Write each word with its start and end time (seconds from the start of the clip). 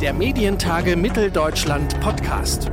Der 0.00 0.12
Medientage 0.12 0.94
Mitteldeutschland 0.94 1.98
Podcast. 2.00 2.70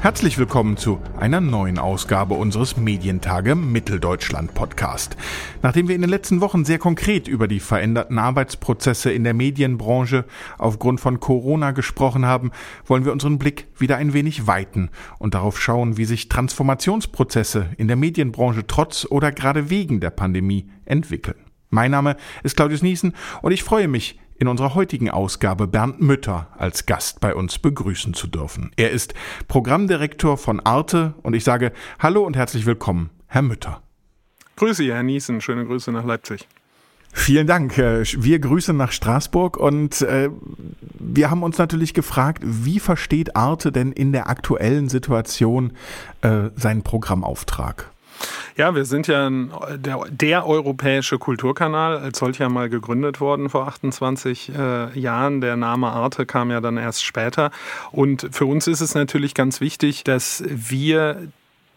Herzlich 0.00 0.36
willkommen 0.36 0.76
zu 0.76 1.00
einer 1.16 1.40
neuen 1.40 1.78
Ausgabe 1.78 2.34
unseres 2.34 2.76
Medientage 2.76 3.54
Mitteldeutschland 3.54 4.52
Podcast. 4.54 5.16
Nachdem 5.62 5.86
wir 5.86 5.94
in 5.94 6.00
den 6.00 6.10
letzten 6.10 6.40
Wochen 6.40 6.64
sehr 6.64 6.80
konkret 6.80 7.28
über 7.28 7.46
die 7.46 7.60
veränderten 7.60 8.18
Arbeitsprozesse 8.18 9.12
in 9.12 9.22
der 9.22 9.34
Medienbranche 9.34 10.24
aufgrund 10.58 10.98
von 10.98 11.20
Corona 11.20 11.70
gesprochen 11.70 12.26
haben, 12.26 12.50
wollen 12.84 13.04
wir 13.04 13.12
unseren 13.12 13.38
Blick 13.38 13.68
wieder 13.78 13.96
ein 13.96 14.12
wenig 14.12 14.48
weiten 14.48 14.90
und 15.20 15.34
darauf 15.34 15.60
schauen, 15.60 15.96
wie 15.96 16.04
sich 16.04 16.28
Transformationsprozesse 16.28 17.70
in 17.76 17.86
der 17.86 17.96
Medienbranche 17.96 18.66
trotz 18.66 19.06
oder 19.08 19.30
gerade 19.30 19.70
wegen 19.70 20.00
der 20.00 20.10
Pandemie 20.10 20.68
entwickeln. 20.84 21.47
Mein 21.70 21.90
Name 21.90 22.16
ist 22.42 22.56
Claudius 22.56 22.82
Niesen 22.82 23.14
und 23.42 23.52
ich 23.52 23.62
freue 23.62 23.88
mich, 23.88 24.18
in 24.38 24.48
unserer 24.48 24.74
heutigen 24.74 25.10
Ausgabe 25.10 25.66
Bernd 25.66 26.00
Mütter 26.00 26.48
als 26.56 26.86
Gast 26.86 27.20
bei 27.20 27.34
uns 27.34 27.58
begrüßen 27.58 28.14
zu 28.14 28.26
dürfen. 28.26 28.70
Er 28.76 28.90
ist 28.90 29.14
Programmdirektor 29.48 30.38
von 30.38 30.60
Arte 30.60 31.14
und 31.22 31.34
ich 31.34 31.44
sage 31.44 31.72
Hallo 31.98 32.22
und 32.22 32.36
herzlich 32.36 32.64
willkommen, 32.64 33.10
Herr 33.26 33.42
Mütter. 33.42 33.82
Grüße, 34.56 34.84
Herr 34.84 35.02
Niesen. 35.02 35.40
Schöne 35.40 35.66
Grüße 35.66 35.92
nach 35.92 36.04
Leipzig. 36.04 36.46
Vielen 37.12 37.46
Dank. 37.46 37.76
Äh, 37.78 38.04
wir 38.04 38.38
grüßen 38.38 38.76
nach 38.76 38.92
Straßburg 38.92 39.56
und 39.56 40.02
äh, 40.02 40.30
wir 40.98 41.30
haben 41.30 41.42
uns 41.42 41.58
natürlich 41.58 41.94
gefragt, 41.94 42.42
wie 42.44 42.80
versteht 42.80 43.34
Arte 43.34 43.72
denn 43.72 43.92
in 43.92 44.12
der 44.12 44.28
aktuellen 44.28 44.88
Situation 44.88 45.72
äh, 46.22 46.50
seinen 46.54 46.82
Programmauftrag? 46.82 47.90
Ja, 48.56 48.74
wir 48.74 48.84
sind 48.84 49.06
ja 49.06 49.30
der, 49.76 50.00
der, 50.10 50.46
europäische 50.46 51.18
Kulturkanal, 51.18 51.98
als 51.98 52.18
solcher 52.18 52.48
mal 52.48 52.68
gegründet 52.68 53.20
worden 53.20 53.48
vor 53.50 53.68
28 53.68 54.52
äh, 54.56 54.98
Jahren. 54.98 55.40
Der 55.40 55.56
Name 55.56 55.88
Arte 55.88 56.26
kam 56.26 56.50
ja 56.50 56.60
dann 56.60 56.76
erst 56.76 57.04
später. 57.04 57.50
Und 57.92 58.28
für 58.32 58.46
uns 58.46 58.66
ist 58.66 58.80
es 58.80 58.94
natürlich 58.94 59.34
ganz 59.34 59.60
wichtig, 59.60 60.04
dass 60.04 60.42
wir 60.48 61.28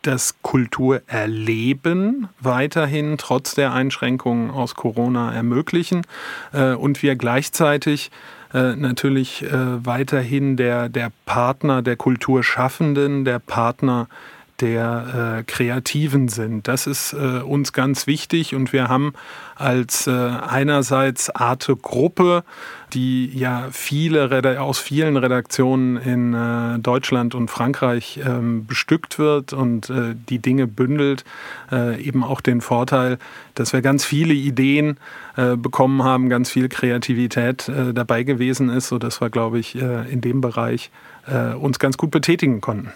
das 0.01 0.41
Kulturerleben 0.41 2.27
weiterhin 2.39 3.17
trotz 3.17 3.53
der 3.53 3.73
Einschränkungen 3.73 4.49
aus 4.49 4.75
Corona 4.75 5.33
ermöglichen 5.33 6.01
äh, 6.53 6.73
und 6.73 7.03
wir 7.03 7.15
gleichzeitig 7.15 8.09
äh, 8.53 8.75
natürlich 8.75 9.43
äh, 9.43 9.85
weiterhin 9.85 10.57
der, 10.57 10.89
der 10.89 11.11
Partner 11.25 11.81
der 11.81 11.95
Kulturschaffenden, 11.95 13.25
der 13.25 13.39
Partner 13.39 14.07
der 14.61 15.39
äh, 15.39 15.43
Kreativen 15.43 16.27
sind. 16.27 16.67
Das 16.67 16.87
ist 16.87 17.13
äh, 17.13 17.41
uns 17.41 17.73
ganz 17.73 18.07
wichtig 18.07 18.55
und 18.55 18.71
wir 18.73 18.87
haben 18.87 19.13
als 19.55 20.07
äh, 20.07 20.11
einerseits 20.11 21.29
Arte 21.29 21.75
Gruppe, 21.75 22.43
die 22.93 23.27
ja 23.37 23.67
viele 23.71 24.59
aus 24.59 24.79
vielen 24.79 25.17
Redaktionen 25.17 25.97
in 25.97 26.33
äh, 26.33 26.79
Deutschland 26.79 27.35
und 27.35 27.49
Frankreich 27.49 28.19
ähm, 28.25 28.65
bestückt 28.65 29.19
wird 29.19 29.53
und 29.53 29.89
äh, 29.89 30.15
die 30.29 30.39
Dinge 30.39 30.67
bündelt, 30.67 31.23
äh, 31.71 32.01
eben 32.01 32.23
auch 32.23 32.41
den 32.41 32.61
Vorteil, 32.61 33.17
dass 33.55 33.73
wir 33.73 33.81
ganz 33.81 34.05
viele 34.05 34.33
Ideen 34.33 34.97
bekommen 35.35 36.03
haben, 36.03 36.29
ganz 36.29 36.49
viel 36.49 36.67
Kreativität 36.67 37.71
dabei 37.93 38.23
gewesen 38.23 38.69
ist, 38.69 38.89
sodass 38.89 39.21
wir, 39.21 39.29
glaube 39.29 39.59
ich, 39.59 39.75
in 39.75 40.19
dem 40.19 40.41
Bereich 40.41 40.91
uns 41.59 41.79
ganz 41.79 41.97
gut 41.97 42.11
betätigen 42.11 42.59
konnten. 42.59 42.91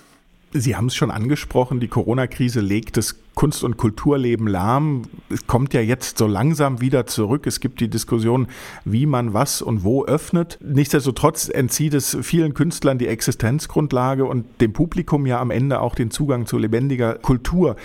Sie 0.57 0.77
haben 0.77 0.85
es 0.85 0.95
schon 0.95 1.11
angesprochen, 1.11 1.81
die 1.81 1.89
Corona-Krise 1.89 2.61
legt 2.61 2.95
das 2.95 3.19
Kunst- 3.33 3.65
und 3.65 3.75
Kulturleben 3.75 4.47
lahm. 4.47 5.01
Es 5.29 5.47
kommt 5.47 5.73
ja 5.73 5.81
jetzt 5.81 6.17
so 6.17 6.27
langsam 6.27 6.79
wieder 6.79 7.05
zurück. 7.05 7.45
Es 7.45 7.59
gibt 7.59 7.81
die 7.81 7.89
Diskussion, 7.89 8.47
wie 8.85 9.05
man 9.05 9.33
was 9.33 9.61
und 9.61 9.83
wo 9.83 10.05
öffnet. 10.05 10.57
Nichtsdestotrotz 10.63 11.49
entzieht 11.49 11.93
es 11.93 12.17
vielen 12.21 12.53
Künstlern 12.53 12.97
die 12.97 13.07
Existenzgrundlage 13.07 14.23
und 14.23 14.45
dem 14.61 14.71
Publikum 14.71 15.25
ja 15.25 15.41
am 15.41 15.51
Ende 15.51 15.81
auch 15.81 15.93
den 15.93 16.09
Zugang 16.09 16.45
zu 16.45 16.57
lebendiger 16.57 17.15
Kultur. 17.15 17.75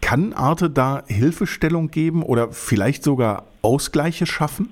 Kann 0.00 0.32
Arte 0.32 0.70
da 0.70 1.04
Hilfestellung 1.06 1.90
geben 1.90 2.22
oder 2.22 2.50
vielleicht 2.50 3.04
sogar 3.04 3.44
Ausgleiche 3.60 4.24
schaffen? 4.24 4.70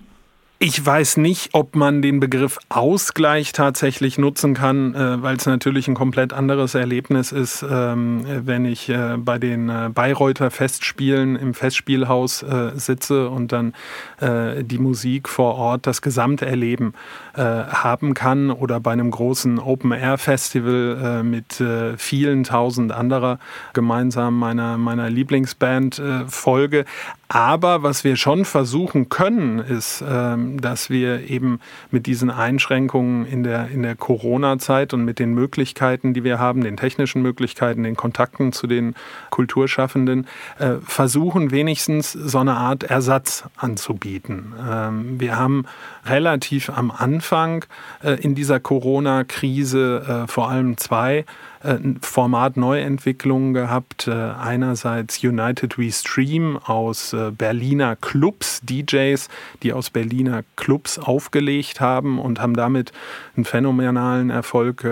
Ich 0.60 0.84
weiß 0.84 1.18
nicht, 1.18 1.50
ob 1.52 1.76
man 1.76 2.02
den 2.02 2.18
Begriff 2.18 2.58
Ausgleich 2.68 3.52
tatsächlich 3.52 4.18
nutzen 4.18 4.54
kann, 4.54 4.92
äh, 4.92 5.22
weil 5.22 5.36
es 5.36 5.46
natürlich 5.46 5.86
ein 5.86 5.94
komplett 5.94 6.32
anderes 6.32 6.74
Erlebnis 6.74 7.30
ist, 7.30 7.64
ähm, 7.70 8.24
wenn 8.26 8.64
ich 8.64 8.88
äh, 8.88 9.18
bei 9.18 9.38
den 9.38 9.68
äh, 9.68 9.88
Bayreuther 9.94 10.50
Festspielen 10.50 11.36
im 11.36 11.54
Festspielhaus 11.54 12.44
sitze 12.74 13.28
und 13.28 13.52
dann 13.52 13.72
die 14.20 14.78
Musik 14.78 15.28
vor 15.28 15.54
Ort, 15.54 15.86
das 15.86 16.02
Gesamterleben 16.02 16.94
haben 17.34 18.14
kann 18.14 18.50
oder 18.50 18.80
bei 18.80 18.92
einem 18.92 19.10
großen 19.10 19.58
Open-Air-Festival 19.58 21.22
mit 21.22 21.62
vielen 21.96 22.44
tausend 22.44 22.92
anderer 22.92 23.38
gemeinsam 23.74 24.38
meiner, 24.38 24.78
meiner 24.78 25.10
Lieblingsband 25.10 26.00
folge. 26.28 26.84
Aber 27.28 27.82
was 27.82 28.04
wir 28.04 28.16
schon 28.16 28.46
versuchen 28.46 29.10
können, 29.10 29.58
ist, 29.58 30.02
ähm, 30.08 30.47
dass 30.56 30.88
wir 30.88 31.28
eben 31.28 31.60
mit 31.90 32.06
diesen 32.06 32.30
Einschränkungen 32.30 33.26
in 33.26 33.42
der, 33.42 33.68
in 33.68 33.82
der 33.82 33.94
Corona-Zeit 33.94 34.94
und 34.94 35.04
mit 35.04 35.18
den 35.18 35.34
Möglichkeiten, 35.34 36.14
die 36.14 36.24
wir 36.24 36.38
haben, 36.38 36.62
den 36.62 36.76
technischen 36.76 37.22
Möglichkeiten, 37.22 37.82
den 37.82 37.96
Kontakten 37.96 38.52
zu 38.52 38.66
den 38.66 38.94
Kulturschaffenden, 39.30 40.26
äh, 40.58 40.76
versuchen 40.82 41.50
wenigstens 41.50 42.12
so 42.12 42.38
eine 42.38 42.54
Art 42.54 42.84
Ersatz 42.84 43.44
anzubieten. 43.56 44.54
Ähm, 44.66 45.20
wir 45.20 45.36
haben 45.36 45.66
relativ 46.06 46.70
am 46.70 46.90
Anfang 46.90 47.64
äh, 48.02 48.12
in 48.14 48.34
dieser 48.34 48.60
Corona-Krise 48.60 50.24
äh, 50.24 50.30
vor 50.30 50.48
allem 50.48 50.76
zwei 50.76 51.24
äh, 51.62 51.76
Format-Neuentwicklungen 52.00 53.54
gehabt. 53.54 54.08
Äh, 54.08 54.12
einerseits 54.12 55.22
United 55.22 55.78
We 55.78 55.90
Stream 55.92 56.56
aus 56.56 57.12
äh, 57.12 57.30
Berliner 57.30 57.96
Clubs, 57.96 58.60
DJs, 58.62 59.28
die 59.62 59.72
aus 59.72 59.90
Berliner 59.90 60.42
Clubs 60.56 60.98
aufgelegt 60.98 61.80
haben 61.80 62.18
und 62.18 62.40
haben 62.40 62.54
damit 62.54 62.92
einen 63.36 63.44
phänomenalen 63.44 64.30
Erfolg 64.30 64.84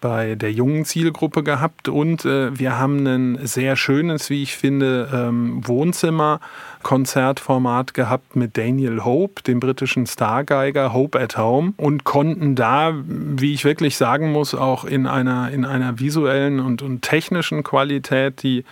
bei 0.00 0.34
der 0.34 0.52
jungen 0.52 0.84
Zielgruppe 0.84 1.42
gehabt 1.42 1.88
und 1.88 2.24
äh, 2.24 2.58
wir 2.58 2.78
haben 2.78 3.06
ein 3.06 3.46
sehr 3.46 3.76
schönes, 3.76 4.30
wie 4.30 4.42
ich 4.42 4.56
finde, 4.56 5.08
ähm, 5.12 5.60
Wohnzimmer-Konzertformat 6.80 7.94
gehabt 7.94 8.36
mit 8.36 8.56
Daniel 8.56 9.04
Hope, 9.04 9.42
dem 9.42 9.60
britischen 9.60 10.06
Stargeiger 10.06 10.92
Hope 10.92 11.18
at 11.20 11.36
Home 11.36 11.74
und 11.76 12.04
konnten 12.04 12.54
da, 12.54 12.92
wie 13.04 13.54
ich 13.54 13.64
wirklich 13.64 13.96
sagen 13.96 14.32
muss, 14.32 14.54
auch 14.54 14.84
in 14.84 15.06
einer, 15.06 15.50
in 15.50 15.64
einer 15.64 15.98
visuellen 15.98 16.60
und, 16.60 16.82
und 16.82 17.02
technischen 17.02 17.62
Qualität, 17.62 18.42
die 18.42 18.64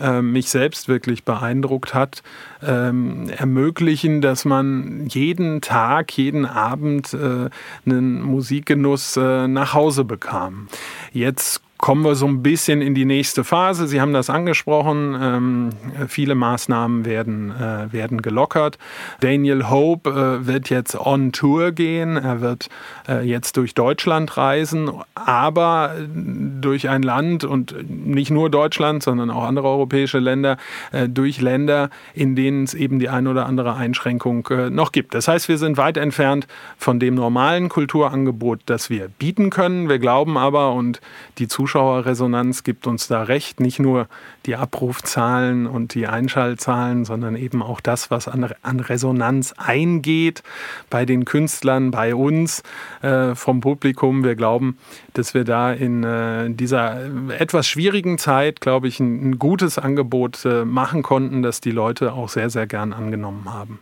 äh, 0.00 0.22
mich 0.22 0.48
selbst 0.48 0.88
wirklich 0.88 1.24
beeindruckt 1.24 1.94
hat, 1.94 2.22
ähm, 2.62 3.28
ermöglichen, 3.30 4.20
dass 4.20 4.44
man 4.44 5.06
jeden 5.08 5.60
Tag, 5.60 6.16
jeden 6.16 6.46
Abend 6.46 7.14
äh, 7.14 7.50
einen 7.84 8.22
Musikgenuss 8.22 9.16
äh, 9.16 9.48
nach 9.48 9.74
Hause 9.74 10.04
bekam. 10.04 10.68
Jetzt 11.12 11.62
kommen 11.78 12.04
wir 12.04 12.14
so 12.14 12.26
ein 12.26 12.42
bisschen 12.42 12.80
in 12.80 12.94
die 12.94 13.04
nächste 13.04 13.44
Phase. 13.44 13.86
Sie 13.86 14.00
haben 14.00 14.12
das 14.12 14.30
angesprochen. 14.30 15.16
Ähm, 15.20 15.70
viele 16.08 16.34
Maßnahmen 16.34 17.04
werden, 17.04 17.50
äh, 17.50 17.92
werden 17.92 18.22
gelockert. 18.22 18.78
Daniel 19.20 19.68
Hope 19.68 20.10
äh, 20.10 20.46
wird 20.46 20.70
jetzt 20.70 20.98
on 20.98 21.32
Tour 21.32 21.72
gehen. 21.72 22.16
Er 22.16 22.40
wird 22.40 22.68
äh, 23.08 23.26
jetzt 23.26 23.56
durch 23.56 23.74
Deutschland 23.74 24.36
reisen, 24.36 24.90
aber 25.14 25.94
durch 26.08 26.88
ein 26.88 27.02
Land 27.02 27.44
und 27.44 27.74
nicht 27.88 28.30
nur 28.30 28.50
Deutschland, 28.50 29.02
sondern 29.02 29.30
auch 29.30 29.44
andere 29.44 29.68
europäische 29.68 30.18
Länder, 30.18 30.56
äh, 30.92 31.08
durch 31.08 31.40
Länder, 31.40 31.90
in 32.14 32.34
denen 32.36 32.64
es 32.64 32.74
eben 32.74 32.98
die 32.98 33.08
ein 33.08 33.26
oder 33.26 33.46
andere 33.46 33.74
Einschränkung 33.74 34.46
äh, 34.48 34.70
noch 34.70 34.92
gibt. 34.92 35.14
Das 35.14 35.28
heißt, 35.28 35.48
wir 35.48 35.58
sind 35.58 35.76
weit 35.76 35.98
entfernt 35.98 36.46
von 36.78 36.98
dem 36.98 37.14
normalen 37.14 37.68
Kulturangebot, 37.68 38.60
das 38.66 38.88
wir 38.88 39.08
bieten 39.08 39.50
können. 39.50 39.88
Wir 39.88 39.98
glauben 39.98 40.38
aber, 40.38 40.72
und 40.72 41.00
die 41.38 41.48
Zuschauer 41.48 41.65
Zuschauerresonanz 41.66 42.62
gibt 42.62 42.86
uns 42.86 43.08
da 43.08 43.24
recht. 43.24 43.58
Nicht 43.58 43.80
nur 43.80 44.06
die 44.46 44.54
Abrufzahlen 44.54 45.66
und 45.66 45.94
die 45.94 46.06
Einschaltzahlen, 46.06 47.04
sondern 47.04 47.34
eben 47.34 47.60
auch 47.60 47.80
das, 47.80 48.08
was 48.08 48.28
an, 48.28 48.52
an 48.62 48.78
Resonanz 48.78 49.52
eingeht 49.56 50.44
bei 50.90 51.04
den 51.04 51.24
Künstlern, 51.24 51.90
bei 51.90 52.14
uns, 52.14 52.62
äh, 53.02 53.34
vom 53.34 53.60
Publikum. 53.60 54.22
Wir 54.22 54.36
glauben, 54.36 54.78
dass 55.14 55.34
wir 55.34 55.42
da 55.42 55.72
in 55.72 56.04
äh, 56.04 56.50
dieser 56.50 57.00
etwas 57.36 57.66
schwierigen 57.66 58.16
Zeit, 58.16 58.60
glaube 58.60 58.86
ich, 58.86 59.00
ein, 59.00 59.30
ein 59.30 59.38
gutes 59.40 59.76
Angebot 59.76 60.44
äh, 60.44 60.64
machen 60.64 61.02
konnten, 61.02 61.42
das 61.42 61.60
die 61.60 61.72
Leute 61.72 62.12
auch 62.12 62.28
sehr, 62.28 62.48
sehr 62.48 62.68
gern 62.68 62.92
angenommen 62.92 63.52
haben. 63.52 63.80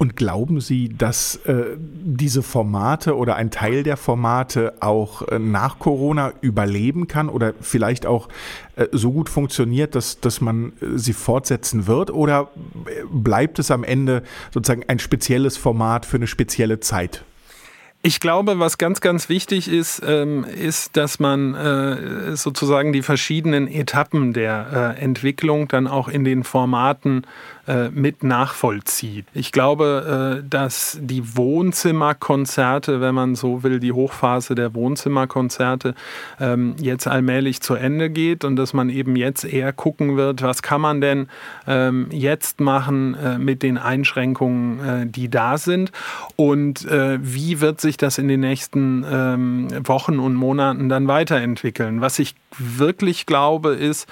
Und 0.00 0.14
glauben 0.14 0.60
Sie, 0.60 0.88
dass 0.88 1.36
äh, 1.44 1.76
diese 1.76 2.44
Formate 2.44 3.16
oder 3.16 3.34
ein 3.34 3.50
Teil 3.50 3.82
der 3.82 3.96
Formate 3.96 4.74
auch 4.78 5.26
äh, 5.26 5.40
nach 5.40 5.80
Corona 5.80 6.32
überleben 6.40 7.08
kann 7.08 7.28
oder 7.28 7.52
vielleicht 7.60 8.06
auch 8.06 8.28
äh, 8.76 8.86
so 8.92 9.10
gut 9.10 9.28
funktioniert, 9.28 9.96
dass, 9.96 10.20
dass 10.20 10.40
man 10.40 10.72
äh, 10.80 10.96
sie 10.96 11.12
fortsetzen 11.12 11.88
wird? 11.88 12.12
Oder 12.12 12.48
äh, 12.86 13.02
bleibt 13.10 13.58
es 13.58 13.72
am 13.72 13.82
Ende 13.82 14.22
sozusagen 14.54 14.84
ein 14.86 15.00
spezielles 15.00 15.56
Format 15.56 16.06
für 16.06 16.18
eine 16.18 16.28
spezielle 16.28 16.78
Zeit? 16.78 17.24
Ich 18.00 18.20
glaube, 18.20 18.60
was 18.60 18.78
ganz, 18.78 19.00
ganz 19.00 19.28
wichtig 19.28 19.68
ist, 19.68 20.00
ähm, 20.06 20.44
ist, 20.44 20.96
dass 20.96 21.18
man 21.18 21.54
äh, 21.54 22.36
sozusagen 22.36 22.92
die 22.92 23.02
verschiedenen 23.02 23.66
Etappen 23.66 24.32
der 24.32 24.94
äh, 24.98 25.02
Entwicklung 25.02 25.66
dann 25.66 25.88
auch 25.88 26.06
in 26.06 26.22
den 26.24 26.44
Formaten 26.44 27.24
äh, 27.68 27.90
mit 27.90 28.22
nachvollzieht. 28.22 29.26
Ich 29.34 29.52
glaube, 29.52 30.40
äh, 30.42 30.48
dass 30.48 30.96
die 31.02 31.36
Wohnzimmerkonzerte, 31.36 33.02
wenn 33.02 33.14
man 33.14 33.34
so 33.34 33.62
will, 33.62 33.78
die 33.78 33.92
Hochphase 33.92 34.54
der 34.54 34.74
Wohnzimmerkonzerte 34.74 35.94
ähm, 36.40 36.76
jetzt 36.80 37.06
allmählich 37.06 37.60
zu 37.60 37.74
Ende 37.74 38.08
geht 38.08 38.44
und 38.44 38.56
dass 38.56 38.72
man 38.72 38.88
eben 38.88 39.16
jetzt 39.16 39.44
eher 39.44 39.74
gucken 39.74 40.16
wird, 40.16 40.40
was 40.40 40.62
kann 40.62 40.80
man 40.80 41.02
denn 41.02 41.28
ähm, 41.66 42.06
jetzt 42.10 42.58
machen 42.58 43.14
äh, 43.14 43.36
mit 43.36 43.62
den 43.62 43.76
Einschränkungen, 43.76 45.12
die 45.12 45.28
da 45.28 45.58
sind 45.58 45.92
und 46.36 46.86
wie 46.88 47.60
wird 47.60 47.80
sich 47.80 47.87
das 47.96 48.18
in 48.18 48.28
den 48.28 48.40
nächsten 48.40 49.04
ähm, 49.10 49.68
Wochen 49.86 50.18
und 50.18 50.34
Monaten 50.34 50.88
dann 50.88 51.08
weiterentwickeln. 51.08 52.00
Was 52.00 52.18
ich 52.18 52.34
wirklich 52.58 53.26
glaube 53.26 53.74
ist, 53.74 54.08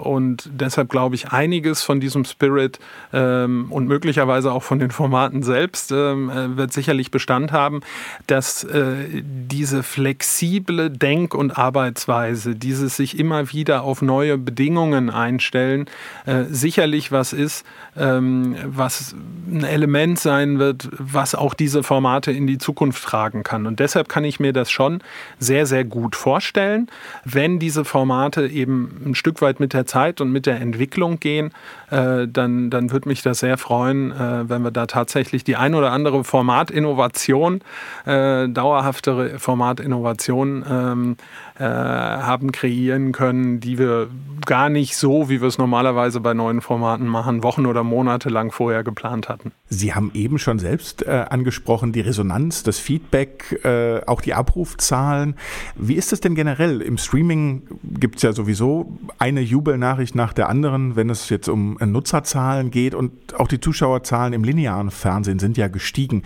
und 0.00 0.50
deshalb 0.52 0.88
glaube 0.90 1.14
ich 1.14 1.32
einiges 1.32 1.82
von 1.82 2.00
diesem 2.00 2.24
Spirit 2.24 2.78
ähm, 3.12 3.66
und 3.70 3.86
möglicherweise 3.86 4.52
auch 4.52 4.62
von 4.62 4.78
den 4.78 4.90
Formaten 4.90 5.42
selbst 5.42 5.92
ähm, 5.92 6.30
äh, 6.30 6.56
wird 6.56 6.72
sicherlich 6.72 7.10
Bestand 7.10 7.52
haben, 7.52 7.80
dass 8.26 8.64
äh, 8.64 9.22
diese 9.22 9.82
flexible 9.82 10.90
Denk- 10.90 11.34
und 11.34 11.56
Arbeitsweise, 11.56 12.54
dieses 12.54 12.96
sich 12.96 13.18
immer 13.18 13.52
wieder 13.52 13.82
auf 13.82 14.02
neue 14.02 14.38
Bedingungen 14.38 15.10
einstellen, 15.10 15.86
äh, 16.26 16.44
sicherlich 16.48 17.12
was 17.12 17.32
ist, 17.32 17.64
ähm, 17.96 18.56
was 18.64 19.14
ein 19.50 19.64
Element 19.64 20.18
sein 20.18 20.58
wird, 20.58 20.88
was 20.98 21.34
auch 21.34 21.54
diese 21.54 21.82
Formate 21.82 22.32
in 22.32 22.46
die 22.46 22.58
Zukunft 22.58 22.99
tragen 23.02 23.42
kann. 23.42 23.66
Und 23.66 23.80
deshalb 23.80 24.08
kann 24.08 24.24
ich 24.24 24.40
mir 24.40 24.52
das 24.52 24.70
schon 24.70 25.02
sehr, 25.38 25.66
sehr 25.66 25.84
gut 25.84 26.16
vorstellen, 26.16 26.88
wenn 27.24 27.58
diese 27.58 27.84
Formate 27.84 28.46
eben 28.46 29.02
ein 29.04 29.14
Stück 29.14 29.42
weit 29.42 29.60
mit 29.60 29.72
der 29.72 29.86
Zeit 29.86 30.20
und 30.20 30.32
mit 30.32 30.46
der 30.46 30.60
Entwicklung 30.60 31.20
gehen, 31.20 31.52
äh, 31.90 32.28
dann, 32.28 32.70
dann 32.70 32.90
würde 32.92 33.08
mich 33.08 33.22
das 33.22 33.40
sehr 33.40 33.58
freuen, 33.58 34.12
äh, 34.12 34.48
wenn 34.48 34.62
wir 34.62 34.70
da 34.70 34.86
tatsächlich 34.86 35.44
die 35.44 35.56
ein 35.56 35.74
oder 35.74 35.92
andere 35.92 36.24
Formatinnovation, 36.24 37.60
äh, 38.06 38.48
dauerhaftere 38.48 39.38
Formatinnovation 39.38 40.64
ähm, 40.68 41.16
äh, 41.58 41.64
haben 41.64 42.52
kreieren 42.52 43.12
können, 43.12 43.60
die 43.60 43.78
wir 43.78 44.08
gar 44.46 44.68
nicht 44.68 44.96
so, 44.96 45.28
wie 45.28 45.40
wir 45.40 45.48
es 45.48 45.58
normalerweise 45.58 46.20
bei 46.20 46.32
neuen 46.32 46.60
Formaten 46.60 47.06
machen, 47.06 47.42
Wochen 47.42 47.66
oder 47.66 47.82
Monate 47.82 48.28
lang 48.28 48.52
vorher 48.52 48.84
geplant 48.84 49.28
hatten. 49.28 49.52
Sie 49.68 49.92
haben 49.94 50.10
eben 50.14 50.38
schon 50.38 50.58
selbst 50.58 51.06
äh, 51.06 51.26
angesprochen, 51.28 51.92
die 51.92 52.00
Resonanz, 52.00 52.62
das 52.62 52.78
Feedback, 52.78 53.60
auch 54.06 54.20
die 54.20 54.34
Abrufzahlen. 54.34 55.34
Wie 55.74 55.94
ist 55.94 56.12
es 56.12 56.20
denn 56.20 56.34
generell? 56.34 56.80
Im 56.80 56.98
Streaming 56.98 57.62
gibt 57.82 58.16
es 58.16 58.22
ja 58.22 58.32
sowieso 58.32 58.98
eine 59.18 59.40
Jubelnachricht 59.40 60.14
nach 60.14 60.32
der 60.32 60.48
anderen, 60.48 60.96
wenn 60.96 61.10
es 61.10 61.28
jetzt 61.28 61.48
um 61.48 61.78
Nutzerzahlen 61.86 62.70
geht 62.70 62.94
und 62.94 63.34
auch 63.38 63.48
die 63.48 63.60
Zuschauerzahlen 63.60 64.32
im 64.32 64.44
linearen 64.44 64.90
Fernsehen 64.90 65.38
sind 65.38 65.56
ja 65.56 65.68
gestiegen. 65.68 66.22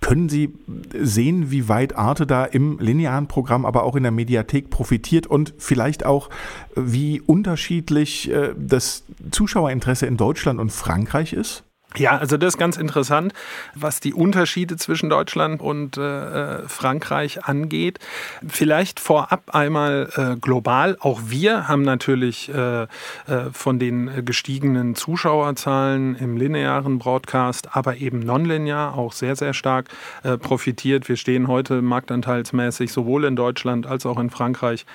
Können 0.00 0.28
Sie 0.28 0.52
sehen, 1.00 1.52
wie 1.52 1.68
weit 1.68 1.96
Arte 1.96 2.26
da 2.26 2.44
im 2.44 2.78
linearen 2.80 3.28
Programm, 3.28 3.64
aber 3.64 3.84
auch 3.84 3.94
in 3.94 4.02
der 4.02 4.10
Mediathek 4.10 4.68
profitiert 4.68 5.28
und 5.28 5.54
vielleicht 5.58 6.04
auch, 6.04 6.28
wie 6.74 7.20
unterschiedlich 7.20 8.28
äh, 8.30 8.52
das 8.58 9.04
Zuschauerinteresse 9.30 10.06
in 10.06 10.16
Deutschland 10.16 10.58
und 10.58 10.72
Frankreich 10.72 11.32
ist? 11.32 11.62
Ja, 11.96 12.16
also 12.16 12.36
das 12.36 12.54
ist 12.54 12.58
ganz 12.58 12.76
interessant, 12.78 13.34
was 13.74 14.00
die 14.00 14.14
Unterschiede 14.14 14.76
zwischen 14.76 15.10
Deutschland 15.10 15.60
und 15.60 15.98
äh, 15.98 16.00
äh, 16.60 16.68
Frankreich 16.68 17.44
angeht. 17.44 17.98
Vielleicht 18.46 18.98
vorab 18.98 19.54
einmal 19.54 20.08
äh, 20.16 20.36
global. 20.36 20.96
Auch 21.00 21.20
wir 21.26 21.68
haben 21.68 21.82
natürlich 21.82 22.48
äh, 22.48 22.82
äh 22.82 22.86
von 23.52 23.78
den 23.78 24.24
gestiegenen 24.24 24.94
Zuschauerzahlen 24.94 26.14
im 26.14 26.36
linearen 26.36 26.98
Broadcast, 26.98 27.76
aber 27.76 27.96
eben 27.96 28.20
nonlinear 28.20 28.96
auch 28.96 29.12
sehr, 29.12 29.36
sehr 29.36 29.52
stark 29.52 29.88
äh, 30.22 30.38
profitiert. 30.38 31.08
Wir 31.08 31.16
stehen 31.16 31.48
heute 31.48 31.82
marktanteilsmäßig 31.82 32.92
sowohl 32.92 33.24
in 33.24 33.36
Deutschland 33.36 33.86
als 33.86 34.06
auch 34.06 34.18
in 34.18 34.30
Frankreich 34.30 34.86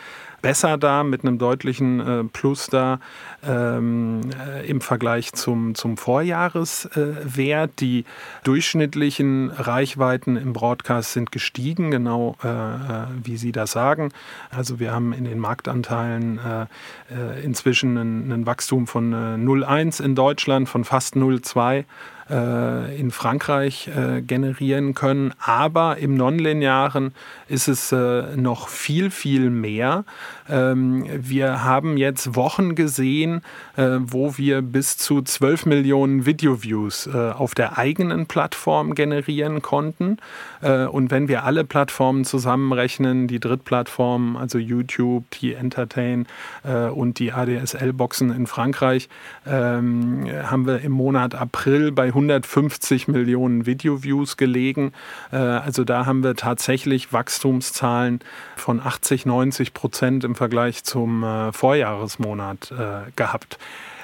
besser 0.42 0.78
da, 0.78 1.04
mit 1.04 1.24
einem 1.24 1.38
deutlichen 1.38 2.00
äh, 2.00 2.24
Plus 2.26 2.68
da 2.68 3.00
ähm, 3.46 4.22
äh, 4.40 4.68
im 4.68 4.82
Vergleich 4.82 5.34
zum, 5.34 5.76
zum 5.76 5.98
Vorjahreswert. 5.98 7.72
Äh, 7.72 7.74
Die 7.80 8.06
durchschnittlichen 8.44 9.52
Reichweiten 9.52 10.38
im 10.38 10.54
Broadcast 10.54 11.14
sind 11.14 11.32
gestiegen, 11.32 11.92
genau 11.92 12.36
äh, 12.44 12.48
äh, 12.48 13.08
wie 13.24 13.38
Sie 13.38 13.52
das 13.52 13.72
sagen. 13.72 14.12
Also 14.50 14.80
wir 14.80 14.92
haben 14.92 15.14
in 15.14 15.26
den 15.26 15.40
Marktanteilen 15.40 16.40
äh, 16.40 17.42
inzwischen 17.44 17.98
ein, 17.98 18.32
ein, 18.32 18.46
Wachstum 18.46 18.88
von 18.88 19.14
0,1 19.14 20.04
in 20.04 20.16
Deutschland, 20.16 20.70
von 20.70 20.84
fast 20.84 21.16
0,2 21.16 21.86
äh, 22.30 23.00
in 23.00 23.12
Frankreich 23.12 23.88
äh, 23.88 24.22
generieren 24.22 24.94
können. 24.94 25.34
Aber 25.40 25.98
im 25.98 26.16
Nonlinearen 26.16 27.14
ist 27.48 27.68
es 27.68 27.92
äh, 27.92 28.36
noch 28.36 28.68
viel, 28.68 29.12
viel 29.12 29.50
mehr. 29.50 30.04
Ähm, 30.50 31.06
wir 31.10 31.64
haben 31.64 31.98
jetzt 31.98 32.36
Wochen 32.36 32.76
gesehen, 32.76 33.42
äh, 33.76 33.98
wo 34.00 34.38
wir 34.38 34.62
bis 34.62 34.98
zu 34.98 35.22
12 35.22 35.66
Millionen 35.66 36.26
Video-Views 36.26 37.08
äh, 37.08 37.32
auf 37.32 37.56
der 37.56 37.78
eigenen 37.78 38.26
Plattform 38.26 38.96
generieren 38.96 39.62
konnten. 39.62 40.18
Und 40.60 41.12
wenn 41.12 41.28
wir 41.28 41.44
alle 41.44 41.64
Plattformen 41.64 42.26
zusammenrechnen, 42.26 43.28
die 43.28 43.40
Drittplattformen, 43.40 44.36
also 44.36 44.58
YouTube, 44.58 45.30
die 45.40 45.54
Entertain 45.54 46.26
und 46.64 47.20
die 47.20 47.32
ADSL-Boxen 47.32 48.32
in 48.32 48.48
Frankreich, 48.48 49.08
ähm, 49.46 50.26
haben 50.44 50.66
wir 50.66 50.82
im 50.82 50.94
Monat 50.94 51.36
April 51.36 51.92
bei 51.92 52.12
150 52.18 53.08
Millionen 53.08 53.66
Video-Views 53.66 54.38
gelegen. 54.38 54.92
also 55.32 55.84
da 55.84 56.06
haben 56.06 56.24
wir 56.24 56.36
tatsächlich 56.36 57.14
Wachstumszahlen 57.14 58.20
von 58.56 58.82
80, 58.82 59.26
90 59.26 59.74
Prozent 59.74 60.24
im 60.24 60.36
Vergleich 60.36 60.84
zum 60.84 61.24
äh, 61.24 61.52
Vorjahresmonat 61.52 62.72
äh, 62.72 63.12
gehabt. 63.16 63.58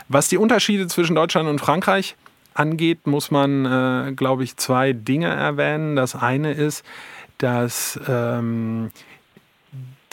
Was 0.10 0.28
die 0.28 0.38
Unterschiede 0.38 0.88
zwischen 0.88 1.16
Deutschland 1.16 1.50
und 1.50 1.60
Frankreich 1.60 2.16
angeht, 2.54 3.08
muss 3.08 3.32
man, 3.32 3.66
äh, 3.66 4.14
glaube 4.14 4.44
ich, 4.44 4.58
zwei 4.58 4.94
Dinge 4.94 5.28
erwähnen. 5.28 5.96
Das 5.96 6.16
eine 6.16 6.54
ist, 6.54 6.86
dass 7.40 8.00
ähm, 8.08 8.92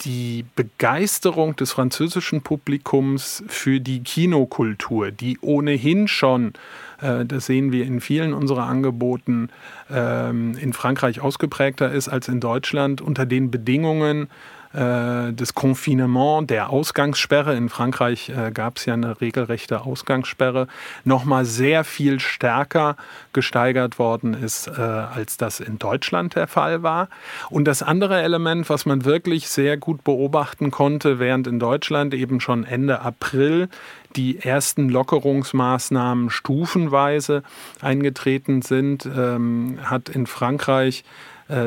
die 0.01 0.45
Begeisterung 0.55 1.55
des 1.55 1.71
französischen 1.71 2.41
Publikums 2.41 3.43
für 3.47 3.79
die 3.79 4.03
Kinokultur, 4.03 5.11
die 5.11 5.37
ohnehin 5.41 6.07
schon, 6.07 6.53
äh, 7.01 7.25
das 7.25 7.45
sehen 7.45 7.71
wir 7.71 7.85
in 7.85 8.01
vielen 8.01 8.33
unserer 8.33 8.63
Angeboten, 8.63 9.49
ähm, 9.89 10.57
in 10.57 10.73
Frankreich 10.73 11.21
ausgeprägter 11.21 11.91
ist 11.91 12.09
als 12.09 12.27
in 12.27 12.39
Deutschland, 12.39 13.01
unter 13.01 13.25
den 13.25 13.51
Bedingungen, 13.51 14.27
äh, 14.73 15.33
des 15.33 15.53
Confinement, 15.53 16.49
der 16.49 16.69
Ausgangssperre, 16.69 17.55
in 17.55 17.69
Frankreich 17.69 18.29
äh, 18.29 18.51
gab 18.51 18.77
es 18.77 18.85
ja 18.85 18.93
eine 18.93 19.19
regelrechte 19.19 19.81
Ausgangssperre, 19.81 20.67
nochmal 21.03 21.45
sehr 21.45 21.83
viel 21.83 22.19
stärker 22.19 22.95
gesteigert 23.33 23.99
worden 23.99 24.33
ist, 24.33 24.67
äh, 24.67 24.81
als 24.81 25.37
das 25.37 25.59
in 25.59 25.77
Deutschland 25.77 26.35
der 26.35 26.47
Fall 26.47 26.83
war. 26.83 27.09
Und 27.49 27.65
das 27.65 27.83
andere 27.83 28.21
Element, 28.21 28.69
was 28.69 28.85
man 28.85 29.03
wirklich 29.05 29.49
sehr 29.49 29.77
gut 29.77 30.03
beobachten 30.03 30.71
konnte, 30.71 31.19
während 31.19 31.47
in 31.47 31.59
Deutschland 31.59 32.13
eben 32.13 32.39
schon 32.39 32.63
Ende 32.63 33.01
April 33.01 33.67
die 34.15 34.39
ersten 34.39 34.89
Lockerungsmaßnahmen 34.89 36.29
stufenweise 36.29 37.43
eingetreten 37.81 38.61
sind, 38.61 39.05
ähm, 39.05 39.79
hat 39.83 40.09
in 40.09 40.27
Frankreich 40.27 41.03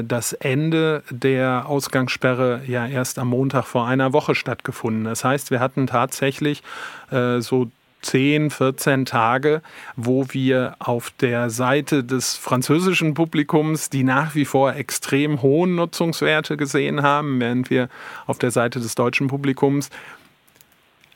das 0.03 0.33
Ende 0.33 1.03
der 1.11 1.67
Ausgangssperre 1.67 2.63
ja 2.67 2.87
erst 2.87 3.19
am 3.19 3.29
Montag 3.29 3.67
vor 3.67 3.87
einer 3.87 4.13
Woche 4.13 4.35
stattgefunden. 4.35 5.05
Das 5.05 5.25
heißt, 5.25 5.51
wir 5.51 5.61
hatten 5.61 5.87
tatsächlich 5.87 6.63
äh, 7.11 7.41
so 7.41 7.71
10, 8.05 8.51
14 8.51 9.07
Tage, 9.07 9.63
wo 9.97 10.27
wir 10.31 10.77
auf 10.79 11.11
der 11.21 11.51
Seite 11.51 12.05
des 12.05 12.37
französischen 12.37 13.15
Publikums 13.15 13.91
die 13.91 14.05
nach 14.05 14.35
wie 14.35 14.45
vor 14.45 14.75
extrem 14.75 15.43
hohen 15.43 15.75
Nutzungswerte 15.75 16.57
gesehen 16.57 17.03
haben, 17.03 17.41
während 17.41 17.71
wir 17.71 17.89
auf 18.27 18.39
der 18.39 18.51
Seite 18.51 18.81
des 18.81 18.95
deutschen 18.95 19.29
Publikums 19.29 19.91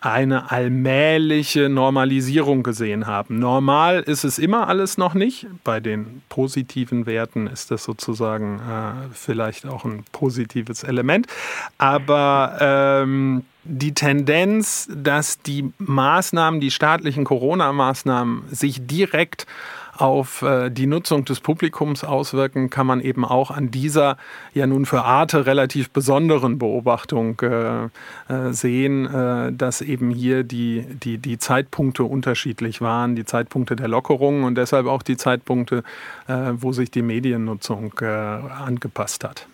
eine 0.00 0.50
allmähliche 0.50 1.68
Normalisierung 1.68 2.62
gesehen 2.62 3.06
haben. 3.06 3.38
Normal 3.38 4.00
ist 4.00 4.24
es 4.24 4.38
immer 4.38 4.68
alles 4.68 4.96
noch 4.96 5.14
nicht. 5.14 5.46
Bei 5.64 5.80
den 5.80 6.22
positiven 6.28 7.06
Werten 7.06 7.46
ist 7.48 7.70
das 7.70 7.84
sozusagen 7.84 8.60
äh, 8.60 9.08
vielleicht 9.12 9.66
auch 9.66 9.84
ein 9.84 10.04
positives 10.12 10.84
Element. 10.84 11.26
Aber 11.78 12.58
ähm, 12.60 13.44
die 13.64 13.92
Tendenz, 13.92 14.88
dass 14.94 15.42
die 15.42 15.72
Maßnahmen, 15.78 16.60
die 16.60 16.70
staatlichen 16.70 17.24
Corona-Maßnahmen 17.24 18.44
sich 18.50 18.86
direkt 18.86 19.46
auf 20.00 20.42
äh, 20.42 20.70
die 20.70 20.86
Nutzung 20.86 21.24
des 21.24 21.40
Publikums 21.40 22.04
auswirken, 22.04 22.70
kann 22.70 22.86
man 22.86 23.00
eben 23.00 23.24
auch 23.24 23.50
an 23.50 23.70
dieser 23.70 24.16
ja 24.54 24.66
nun 24.66 24.86
für 24.86 25.04
Arte 25.04 25.46
relativ 25.46 25.90
besonderen 25.90 26.58
Beobachtung 26.58 27.40
äh, 27.40 27.84
äh, 27.84 27.88
sehen, 28.52 29.06
äh, 29.06 29.52
dass 29.52 29.80
eben 29.80 30.10
hier 30.10 30.44
die, 30.44 30.86
die, 30.88 31.18
die 31.18 31.38
Zeitpunkte 31.38 32.04
unterschiedlich 32.04 32.80
waren, 32.80 33.16
die 33.16 33.24
Zeitpunkte 33.24 33.76
der 33.76 33.88
Lockerungen 33.88 34.44
und 34.44 34.54
deshalb 34.54 34.86
auch 34.86 35.02
die 35.02 35.16
Zeitpunkte, 35.16 35.82
äh, 36.28 36.52
wo 36.54 36.72
sich 36.72 36.90
die 36.90 37.02
Mediennutzung 37.02 37.92
äh, 38.00 38.06
angepasst 38.06 39.24
hat. 39.24 39.46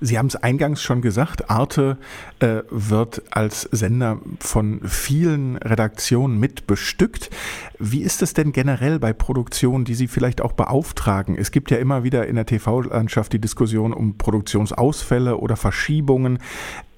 Sie 0.00 0.18
haben 0.18 0.26
es 0.26 0.36
eingangs 0.36 0.82
schon 0.82 1.00
gesagt, 1.00 1.48
Arte 1.48 1.96
äh, 2.40 2.62
wird 2.68 3.22
als 3.30 3.62
Sender 3.62 4.18
von 4.40 4.80
vielen 4.84 5.56
Redaktionen 5.56 6.38
mit 6.38 6.66
bestückt. 6.66 7.30
Wie 7.78 8.02
ist 8.02 8.20
es 8.20 8.34
denn 8.34 8.52
generell 8.52 8.98
bei 8.98 9.14
Produktionen, 9.14 9.86
die 9.86 9.94
Sie 9.94 10.06
vielleicht 10.06 10.42
auch 10.42 10.52
beauftragen? 10.52 11.36
Es 11.38 11.50
gibt 11.50 11.70
ja 11.70 11.78
immer 11.78 12.04
wieder 12.04 12.26
in 12.26 12.36
der 12.36 12.44
TV-Landschaft 12.44 13.32
die 13.32 13.38
Diskussion 13.38 13.94
um 13.94 14.18
Produktionsausfälle 14.18 15.38
oder 15.38 15.56
Verschiebungen. 15.56 16.40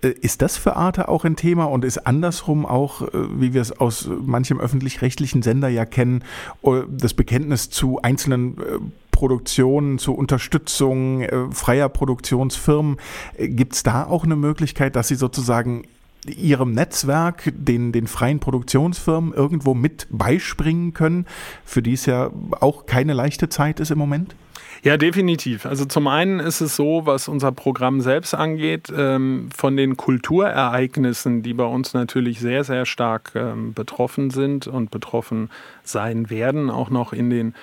Äh, 0.03 0.09
ist 0.21 0.43
das 0.43 0.57
für 0.57 0.75
Arte 0.75 1.09
auch 1.09 1.25
ein 1.25 1.37
Thema 1.37 1.65
und 1.65 1.85
ist 1.85 1.99
andersrum 1.99 2.67
auch, 2.67 3.03
äh, 3.03 3.11
wie 3.13 3.55
wir 3.55 3.63
es 3.63 3.79
aus 3.79 4.09
manchem 4.25 4.59
öffentlich-rechtlichen 4.59 5.43
Sender 5.43 5.69
ja 5.69 5.85
kennen, 5.85 6.25
äh, 6.63 6.83
das 6.91 7.15
Bekenntnis 7.15 7.71
zu 7.71 8.03
einzelnen 8.03 8.57
Produktionen, 9.19 9.99
zur 9.99 10.17
Unterstützung 10.17 11.23
äh, 11.23 11.51
freier 11.51 11.89
Produktionsfirmen. 11.89 12.99
Äh, 13.37 13.49
Gibt 13.49 13.75
es 13.75 13.83
da 13.83 14.05
auch 14.05 14.23
eine 14.23 14.37
Möglichkeit, 14.37 14.95
dass 14.95 15.09
Sie 15.09 15.17
sozusagen 15.17 15.83
Ihrem 16.25 16.71
Netzwerk, 16.71 17.53
den, 17.53 17.91
den 17.91 18.07
freien 18.07 18.39
Produktionsfirmen 18.39 19.33
irgendwo 19.33 19.75
mit 19.75 20.07
beispringen 20.11 20.95
können, 20.95 21.27
für 21.65 21.83
die 21.83 21.95
es 21.95 22.07
ja 22.07 22.31
auch 22.61 22.87
keine 22.87 23.13
leichte 23.13 23.49
Zeit 23.49 23.81
ist 23.81 23.91
im 23.91 23.99
Moment? 23.99 24.37
Ja, 24.85 24.97
definitiv. 24.97 25.67
Also 25.67 25.85
zum 25.85 26.07
einen 26.07 26.39
ist 26.39 26.61
es 26.61 26.77
so, 26.77 27.03
was 27.05 27.27
unser 27.27 27.51
Programm 27.51 28.01
selbst 28.01 28.35
angeht, 28.35 28.93
ähm, 28.97 29.49
von 29.53 29.77
den 29.77 29.97
Kulturereignissen, 29.97 31.43
die 31.43 31.55
bei 31.55 31.65
uns 31.65 31.93
natürlich 31.93 32.39
sehr, 32.39 32.63
sehr 32.63 32.87
stark 32.87 33.33
ähm, 33.35 33.75
betroffen 33.75 34.31
sind 34.31 34.69
und 34.69 34.93
betroffen 34.93 35.51
sein 35.83 36.31
werden, 36.31 36.71
auch 36.71 36.91
noch 36.91 37.13
in 37.13 37.31
den 37.31 37.55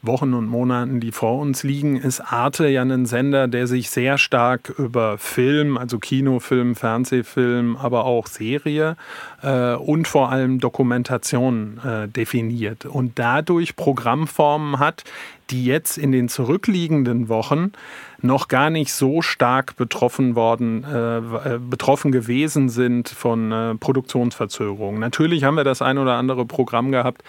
Wochen 0.00 0.32
und 0.34 0.46
Monaten, 0.46 1.00
die 1.00 1.10
vor 1.10 1.38
uns 1.40 1.64
liegen, 1.64 1.96
ist 1.96 2.20
Arte 2.20 2.68
ja 2.68 2.82
ein 2.82 3.06
Sender, 3.06 3.48
der 3.48 3.66
sich 3.66 3.90
sehr 3.90 4.16
stark 4.16 4.72
über 4.78 5.18
Film, 5.18 5.76
also 5.76 5.98
Kinofilm, 5.98 6.76
Fernsehfilm, 6.76 7.76
aber 7.76 8.04
auch 8.04 8.28
Serie 8.28 8.96
äh, 9.42 9.74
und 9.74 10.06
vor 10.06 10.30
allem 10.30 10.60
Dokumentation 10.60 11.80
äh, 11.84 12.08
definiert 12.08 12.86
und 12.86 13.18
dadurch 13.18 13.74
Programmformen 13.74 14.78
hat, 14.78 15.02
die 15.50 15.64
jetzt 15.64 15.98
in 15.98 16.12
den 16.12 16.28
zurückliegenden 16.28 17.28
Wochen 17.28 17.72
noch 18.20 18.48
gar 18.48 18.70
nicht 18.70 18.92
so 18.92 19.22
stark 19.22 19.76
betroffen 19.76 20.34
worden, 20.34 20.84
äh, 20.84 21.18
äh 21.18 21.58
betroffen 21.58 22.12
gewesen 22.12 22.68
sind 22.68 23.08
von 23.08 23.52
äh, 23.52 23.74
Produktionsverzögerungen. 23.76 25.00
Natürlich 25.00 25.44
haben 25.44 25.56
wir 25.56 25.64
das 25.64 25.82
ein 25.82 25.98
oder 25.98 26.14
andere 26.14 26.44
Programm 26.44 26.92
gehabt, 26.92 27.22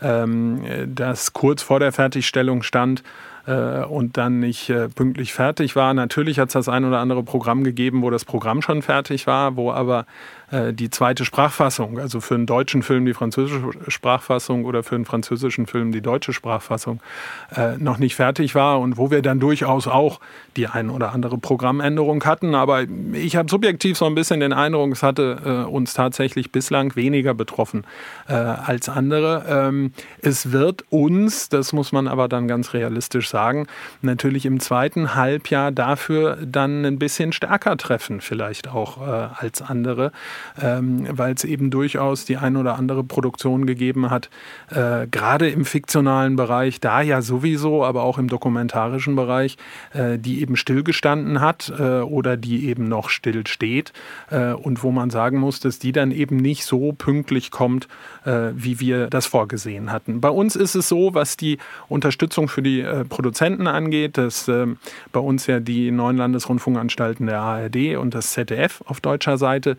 das 0.00 1.32
kurz 1.32 1.62
vor 1.62 1.80
der 1.80 1.92
Fertigstellung 1.92 2.62
stand 2.62 3.02
äh, 3.48 3.84
und 3.84 4.16
dann 4.16 4.40
nicht 4.40 4.68
äh, 4.68 4.88
pünktlich 4.88 5.32
fertig 5.32 5.74
war. 5.74 5.94
Natürlich 5.94 6.38
hat 6.38 6.48
es 6.48 6.52
das 6.52 6.68
ein 6.68 6.84
oder 6.84 6.98
andere 6.98 7.22
Programm 7.22 7.64
gegeben, 7.64 8.02
wo 8.02 8.10
das 8.10 8.24
Programm 8.24 8.62
schon 8.62 8.82
fertig 8.82 9.26
war, 9.26 9.56
wo 9.56 9.72
aber 9.72 10.04
die 10.50 10.90
zweite 10.90 11.24
Sprachfassung, 11.24 11.98
also 11.98 12.20
für 12.20 12.34
einen 12.34 12.46
deutschen 12.46 12.82
Film 12.82 13.04
die 13.04 13.14
französische 13.14 13.70
Sprachfassung 13.88 14.64
oder 14.64 14.82
für 14.82 14.94
einen 14.94 15.04
französischen 15.04 15.66
Film 15.66 15.92
die 15.92 16.00
deutsche 16.00 16.32
Sprachfassung, 16.32 17.00
äh, 17.54 17.76
noch 17.78 17.98
nicht 17.98 18.14
fertig 18.14 18.54
war 18.54 18.80
und 18.80 18.96
wo 18.96 19.10
wir 19.10 19.22
dann 19.22 19.40
durchaus 19.40 19.86
auch 19.86 20.20
die 20.56 20.66
ein 20.66 20.90
oder 20.90 21.12
andere 21.12 21.38
Programmänderung 21.38 22.24
hatten. 22.24 22.54
Aber 22.54 22.84
ich 23.12 23.36
habe 23.36 23.50
subjektiv 23.50 23.98
so 23.98 24.06
ein 24.06 24.14
bisschen 24.14 24.40
den 24.40 24.52
Eindruck, 24.52 24.92
es 24.92 25.02
hatte 25.02 25.66
äh, 25.66 25.70
uns 25.70 25.94
tatsächlich 25.94 26.52
bislang 26.52 26.96
weniger 26.96 27.34
betroffen 27.34 27.84
äh, 28.28 28.32
als 28.32 28.88
andere. 28.88 29.44
Ähm, 29.48 29.92
es 30.22 30.52
wird 30.52 30.84
uns, 30.90 31.48
das 31.48 31.72
muss 31.72 31.92
man 31.92 32.08
aber 32.08 32.28
dann 32.28 32.48
ganz 32.48 32.72
realistisch 32.72 33.28
sagen, 33.28 33.66
natürlich 34.02 34.46
im 34.46 34.60
zweiten 34.60 35.14
Halbjahr 35.14 35.72
dafür 35.72 36.38
dann 36.44 36.84
ein 36.84 36.98
bisschen 36.98 37.32
stärker 37.32 37.76
treffen, 37.76 38.20
vielleicht 38.20 38.68
auch 38.68 39.06
äh, 39.06 39.28
als 39.36 39.62
andere 39.62 40.12
ähm, 40.60 41.06
weil 41.10 41.34
es 41.34 41.44
eben 41.44 41.70
durchaus 41.70 42.24
die 42.24 42.36
ein 42.36 42.56
oder 42.56 42.76
andere 42.76 43.04
Produktion 43.04 43.66
gegeben 43.66 44.10
hat, 44.10 44.30
äh, 44.70 45.06
gerade 45.06 45.48
im 45.48 45.64
fiktionalen 45.64 46.36
Bereich, 46.36 46.80
da 46.80 47.00
ja 47.00 47.22
sowieso, 47.22 47.84
aber 47.84 48.02
auch 48.02 48.18
im 48.18 48.28
dokumentarischen 48.28 49.16
Bereich, 49.16 49.56
äh, 49.92 50.18
die 50.18 50.40
eben 50.40 50.56
stillgestanden 50.56 51.40
hat 51.40 51.72
äh, 51.78 52.00
oder 52.00 52.36
die 52.36 52.68
eben 52.68 52.88
noch 52.88 53.08
still 53.08 53.46
steht 53.46 53.92
und 54.30 54.82
wo 54.82 54.90
man 54.90 55.10
sagen 55.10 55.38
muss, 55.38 55.60
dass 55.60 55.78
die 55.78 55.92
dann 55.92 56.10
eben 56.10 56.36
nicht 56.36 56.64
so 56.64 56.92
pünktlich 56.92 57.50
kommt, 57.50 57.88
wie 58.24 58.80
wir 58.80 59.08
das 59.08 59.26
vorgesehen 59.26 59.92
hatten. 59.92 60.20
Bei 60.20 60.30
uns 60.30 60.56
ist 60.56 60.74
es 60.74 60.88
so, 60.88 61.14
was 61.14 61.36
die 61.36 61.58
Unterstützung 61.88 62.48
für 62.48 62.62
die 62.62 62.84
Produzenten 63.08 63.66
angeht, 63.66 64.18
dass 64.18 64.48
ähm, 64.48 64.78
bei 65.12 65.20
uns 65.20 65.46
ja 65.46 65.60
die 65.60 65.90
neuen 65.90 66.16
Landesrundfunkanstalten 66.16 67.26
der 67.26 67.40
ARD 67.40 67.96
und 67.96 68.14
das 68.14 68.32
ZDF 68.32 68.82
auf 68.86 69.00
deutscher 69.00 69.38
Seite 69.38 69.76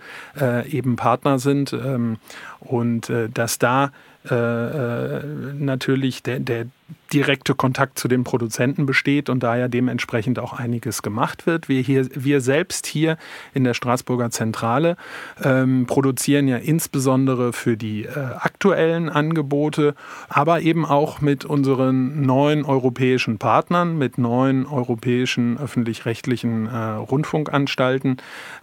eben 0.68 0.96
Partner 0.96 1.39
sind 1.39 1.74
ähm, 1.74 2.18
und 2.60 3.10
äh, 3.10 3.29
dass 3.29 3.60
da 3.60 3.91
äh, 4.29 4.36
äh, 4.36 5.24
natürlich 5.53 6.24
der, 6.24 6.39
der 6.39 6.65
direkte 7.13 7.55
Kontakt 7.55 7.98
zu 7.98 8.08
den 8.08 8.24
Produzenten 8.24 8.86
besteht 8.86 9.29
und 9.29 9.41
daher 9.41 9.67
dementsprechend 9.67 10.39
auch 10.39 10.53
einiges 10.53 11.01
gemacht 11.01 11.48
wird. 11.48 11.67
Wir, 11.67 11.81
hier, 11.81 12.08
wir 12.13 12.41
selbst 12.41 12.86
hier 12.86 13.17
in 13.53 13.63
der 13.63 13.74
Straßburger 13.74 14.29
Zentrale 14.29 14.96
ähm, 15.43 15.86
produzieren 15.88 16.48
ja 16.48 16.58
insbesondere 16.58 17.53
für 17.53 17.77
die 17.77 18.05
äh, 18.05 18.12
aktuellen 18.12 19.10
Angebote, 19.10 19.96
aber 20.27 20.62
eben 20.62 20.86
auch 20.86 21.22
mit 21.22 21.46
unseren 21.46 22.22
neuen 22.22 22.63
europäischen 22.63 23.39
Partnern, 23.39 23.98
mit 23.98 24.17
neuen 24.17 24.65
europäischen 24.65 25.58
öffentlich-rechtlichen 25.58 26.67
äh, 26.67 26.77
Rundfunkanstalten. 26.77 28.17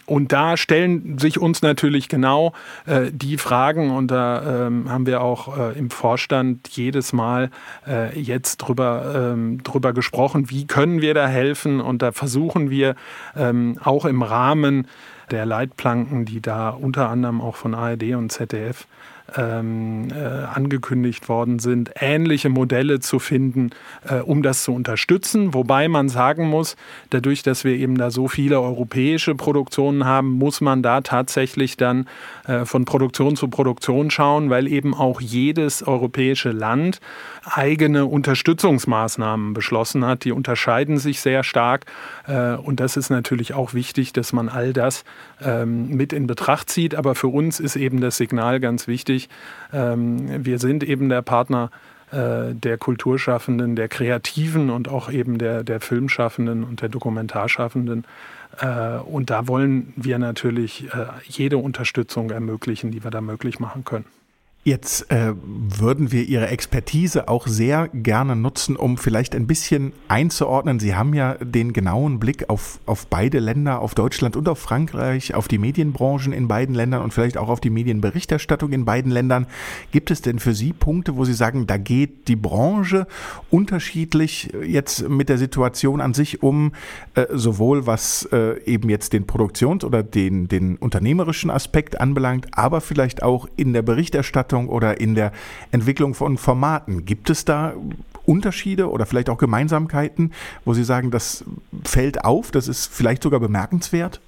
Und 0.05 0.31
da 0.31 0.55
stellen 0.55 1.17
sich 1.17 1.39
uns 1.39 1.61
natürlich 1.61 2.07
genau 2.07 2.53
äh, 2.85 3.11
die 3.11 3.37
Fragen 3.37 3.91
und 3.91 4.09
da 4.09 4.67
ähm, 4.67 4.89
haben 4.89 5.05
wir 5.05 5.21
auch 5.21 5.57
äh, 5.57 5.77
im 5.77 5.89
Vorstand 5.89 6.69
jedes 6.69 7.11
Mal 7.11 7.49
äh, 7.85 8.16
jetzt 8.19 8.57
drüber, 8.57 9.33
ähm, 9.33 9.63
drüber 9.63 9.93
gesprochen, 9.93 10.49
wie 10.49 10.65
können 10.65 11.01
wir 11.01 11.13
da 11.13 11.27
helfen? 11.27 11.79
Und 11.79 12.01
da 12.01 12.11
versuchen 12.11 12.69
wir 12.69 12.95
ähm, 13.35 13.79
auch 13.83 14.05
im 14.05 14.21
Rahmen 14.21 14.87
der 15.31 15.45
Leitplanken, 15.45 16.25
die 16.25 16.41
da 16.41 16.69
unter 16.69 17.09
anderem 17.09 17.41
auch 17.41 17.55
von 17.55 17.73
ARD 17.73 18.15
und 18.15 18.31
ZDF 18.31 18.87
ähm, 19.35 20.07
äh, 20.11 20.23
angekündigt 20.23 21.29
worden 21.29 21.59
sind, 21.59 21.91
ähnliche 21.99 22.49
Modelle 22.49 22.99
zu 22.99 23.19
finden, 23.19 23.71
äh, 24.07 24.19
um 24.19 24.43
das 24.43 24.63
zu 24.63 24.73
unterstützen. 24.73 25.53
Wobei 25.53 25.87
man 25.87 26.09
sagen 26.09 26.47
muss, 26.47 26.75
dadurch, 27.09 27.43
dass 27.43 27.63
wir 27.63 27.73
eben 27.73 27.97
da 27.97 28.11
so 28.11 28.27
viele 28.27 28.61
europäische 28.61 29.35
Produktionen 29.35 30.05
haben, 30.05 30.29
muss 30.29 30.61
man 30.61 30.81
da 30.81 31.01
tatsächlich 31.01 31.77
dann 31.77 32.07
äh, 32.47 32.65
von 32.65 32.85
Produktion 32.85 33.35
zu 33.35 33.47
Produktion 33.49 34.11
schauen, 34.11 34.49
weil 34.49 34.67
eben 34.67 34.93
auch 34.93 35.19
jedes 35.19 35.85
europäische 35.85 36.51
Land 36.51 36.99
eigene 37.43 38.05
Unterstützungsmaßnahmen 38.05 39.53
beschlossen 39.53 40.05
hat. 40.05 40.23
Die 40.23 40.31
unterscheiden 40.31 40.97
sich 40.97 41.21
sehr 41.21 41.43
stark 41.43 41.85
äh, 42.27 42.53
und 42.55 42.79
das 42.79 42.97
ist 42.97 43.09
natürlich 43.09 43.53
auch 43.53 43.73
wichtig, 43.73 44.13
dass 44.13 44.33
man 44.33 44.49
all 44.49 44.73
das 44.73 45.03
ähm, 45.41 45.89
mit 45.89 46.13
in 46.13 46.27
Betracht 46.27 46.69
zieht. 46.69 46.95
Aber 46.95 47.15
für 47.15 47.27
uns 47.27 47.59
ist 47.59 47.75
eben 47.75 48.01
das 48.01 48.17
Signal 48.17 48.59
ganz 48.59 48.87
wichtig. 48.87 49.16
Ähm, 49.73 50.45
wir 50.45 50.59
sind 50.59 50.83
eben 50.83 51.09
der 51.09 51.21
Partner 51.21 51.71
äh, 52.11 52.53
der 52.53 52.77
Kulturschaffenden, 52.77 53.75
der 53.75 53.87
Kreativen 53.89 54.69
und 54.69 54.87
auch 54.87 55.11
eben 55.11 55.37
der, 55.37 55.63
der 55.63 55.79
Filmschaffenden 55.79 56.63
und 56.63 56.81
der 56.81 56.89
Dokumentarschaffenden. 56.89 58.05
Äh, 58.59 58.97
und 58.99 59.29
da 59.29 59.47
wollen 59.47 59.93
wir 59.95 60.19
natürlich 60.19 60.87
jede 61.25 61.57
Unterstützung 61.57 62.31
ermöglichen, 62.31 62.91
die 62.91 63.03
wir 63.03 63.11
da 63.11 63.21
möglich 63.21 63.59
machen 63.59 63.83
können. 63.83 64.05
Jetzt 64.67 65.09
äh, 65.11 65.33
würden 65.33 66.11
wir 66.11 66.25
Ihre 66.25 66.49
Expertise 66.49 67.29
auch 67.29 67.47
sehr 67.47 67.87
gerne 67.87 68.35
nutzen, 68.35 68.75
um 68.75 68.97
vielleicht 68.97 69.33
ein 69.33 69.47
bisschen 69.47 69.93
einzuordnen. 70.09 70.81
Sie 70.81 70.93
haben 70.93 71.13
ja 71.13 71.35
den 71.35 71.71
genauen 71.71 72.19
Blick 72.19 72.49
auf, 72.49 72.81
auf 72.85 73.07
beide 73.07 73.39
Länder, 73.39 73.79
auf 73.79 73.95
Deutschland 73.95 74.35
und 74.35 74.49
auf 74.49 74.59
Frankreich, 74.59 75.33
auf 75.33 75.47
die 75.47 75.57
Medienbranchen 75.57 76.33
in 76.33 76.49
beiden 76.49 76.75
Ländern 76.75 77.01
und 77.01 77.13
vielleicht 77.13 77.37
auch 77.37 77.47
auf 77.47 77.61
die 77.61 77.69
Medienberichterstattung 77.69 78.73
in 78.73 78.83
beiden 78.83 79.09
Ländern. 79.09 79.47
Gibt 79.93 80.11
es 80.11 80.21
denn 80.21 80.37
für 80.37 80.53
Sie 80.53 80.73
Punkte, 80.73 81.15
wo 81.15 81.23
Sie 81.23 81.33
sagen, 81.33 81.65
da 81.65 81.77
geht 81.77 82.27
die 82.27 82.35
Branche 82.35 83.07
unterschiedlich 83.49 84.51
jetzt 84.65 85.07
mit 85.07 85.29
der 85.29 85.37
Situation 85.37 86.01
an 86.01 86.13
sich 86.13 86.43
um, 86.43 86.73
äh, 87.15 87.27
sowohl 87.31 87.87
was 87.87 88.27
äh, 88.33 88.61
eben 88.65 88.89
jetzt 88.89 89.13
den 89.13 89.27
Produktions- 89.27 89.85
oder 89.85 90.03
den, 90.03 90.49
den 90.49 90.75
unternehmerischen 90.75 91.51
Aspekt 91.51 92.01
anbelangt, 92.01 92.47
aber 92.51 92.81
vielleicht 92.81 93.23
auch 93.23 93.47
in 93.55 93.71
der 93.71 93.81
Berichterstattung? 93.81 94.56
Gestaltung 94.57 94.69
oder 94.69 94.99
in 94.99 95.15
der 95.15 95.31
Entwicklung 95.71 96.13
von 96.13 96.37
Formaten. 96.37 97.05
Gibt 97.05 97.29
es 97.29 97.45
da 97.45 97.73
Unterschiede 98.25 98.89
oder 98.89 99.05
vielleicht 99.05 99.29
auch 99.29 99.37
Gemeinsamkeiten, 99.37 100.33
wo 100.65 100.73
Sie 100.73 100.83
sagen, 100.83 101.11
das 101.11 101.45
fällt 101.83 102.25
auf, 102.25 102.51
das 102.51 102.67
ist 102.67 102.87
vielleicht 102.87 103.23
sogar 103.23 103.39
bemerkenswert? 103.39 104.19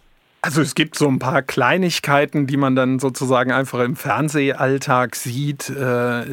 Also 0.42 0.62
es 0.62 0.74
gibt 0.74 0.98
so 0.98 1.06
ein 1.10 1.20
paar 1.20 1.42
Kleinigkeiten, 1.42 2.48
die 2.48 2.56
man 2.56 2.74
dann 2.74 3.00
sozusagen 3.00 3.52
einfach 3.52 3.80
im 3.80 3.98
Fernsehalltag 3.98 5.18
sieht. 5.18 5.70
Äh, 5.70 6.22
äh, 6.22 6.26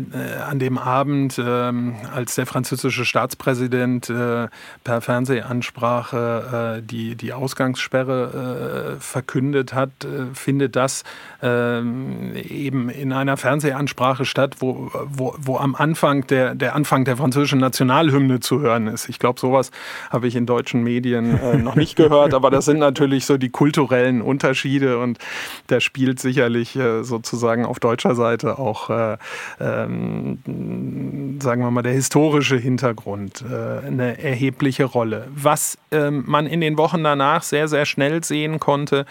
an 0.48 0.60
dem 0.60 0.78
Abend, 0.78 1.38
äh, 1.38 1.42
als 1.42 2.36
der 2.36 2.46
französische 2.46 3.04
Staatspräsident 3.04 4.08
äh, 4.08 4.46
per 4.84 5.00
Fernsehansprache 5.00 6.76
äh, 6.78 6.82
die, 6.86 7.16
die 7.16 7.32
Ausgangssperre 7.32 8.94
äh, 8.96 9.00
verkündet 9.00 9.74
hat, 9.74 9.90
findet 10.34 10.76
das 10.76 11.02
ähm, 11.42 12.36
eben 12.36 12.88
in 12.90 13.12
einer 13.12 13.36
Fernsehansprache 13.36 14.24
statt, 14.24 14.56
wo, 14.60 14.88
wo, 15.04 15.34
wo 15.36 15.56
am 15.56 15.74
Anfang 15.74 16.24
der, 16.28 16.54
der 16.54 16.76
Anfang 16.76 17.04
der 17.04 17.16
französischen 17.16 17.58
Nationalhymne 17.58 18.38
zu 18.38 18.60
hören 18.60 18.86
ist. 18.86 19.08
Ich 19.08 19.18
glaube, 19.18 19.40
sowas 19.40 19.72
habe 20.10 20.28
ich 20.28 20.36
in 20.36 20.46
deutschen 20.46 20.84
Medien 20.84 21.64
noch 21.64 21.74
nicht 21.74 21.96
gehört, 21.96 22.34
aber 22.34 22.50
das 22.50 22.66
sind 22.66 22.78
natürlich 22.78 23.26
so 23.26 23.36
die 23.36 23.50
kulturellen 23.50 23.95
kulturellen 23.96 24.22
Unterschiede 24.22 24.98
und 24.98 25.18
da 25.68 25.80
spielt 25.80 26.20
sicherlich 26.20 26.76
äh, 26.76 27.02
sozusagen 27.02 27.64
auf 27.64 27.80
deutscher 27.80 28.14
Seite 28.14 28.58
auch, 28.58 28.90
äh, 28.90 29.16
ähm, 29.60 30.38
sagen 31.40 31.62
wir 31.62 31.70
mal, 31.70 31.82
der 31.82 31.92
historische 31.92 32.56
Hintergrund 32.56 33.42
äh, 33.42 33.86
eine 33.86 34.22
erhebliche 34.22 34.84
Rolle. 34.84 35.28
Was 35.34 35.78
ähm, 35.90 36.24
man 36.26 36.46
in 36.46 36.60
den 36.60 36.78
Wochen 36.78 37.02
danach 37.02 37.42
sehr, 37.42 37.68
sehr 37.68 37.86
schnell 37.86 38.22
sehen 38.22 38.60
konnte, 38.60 39.06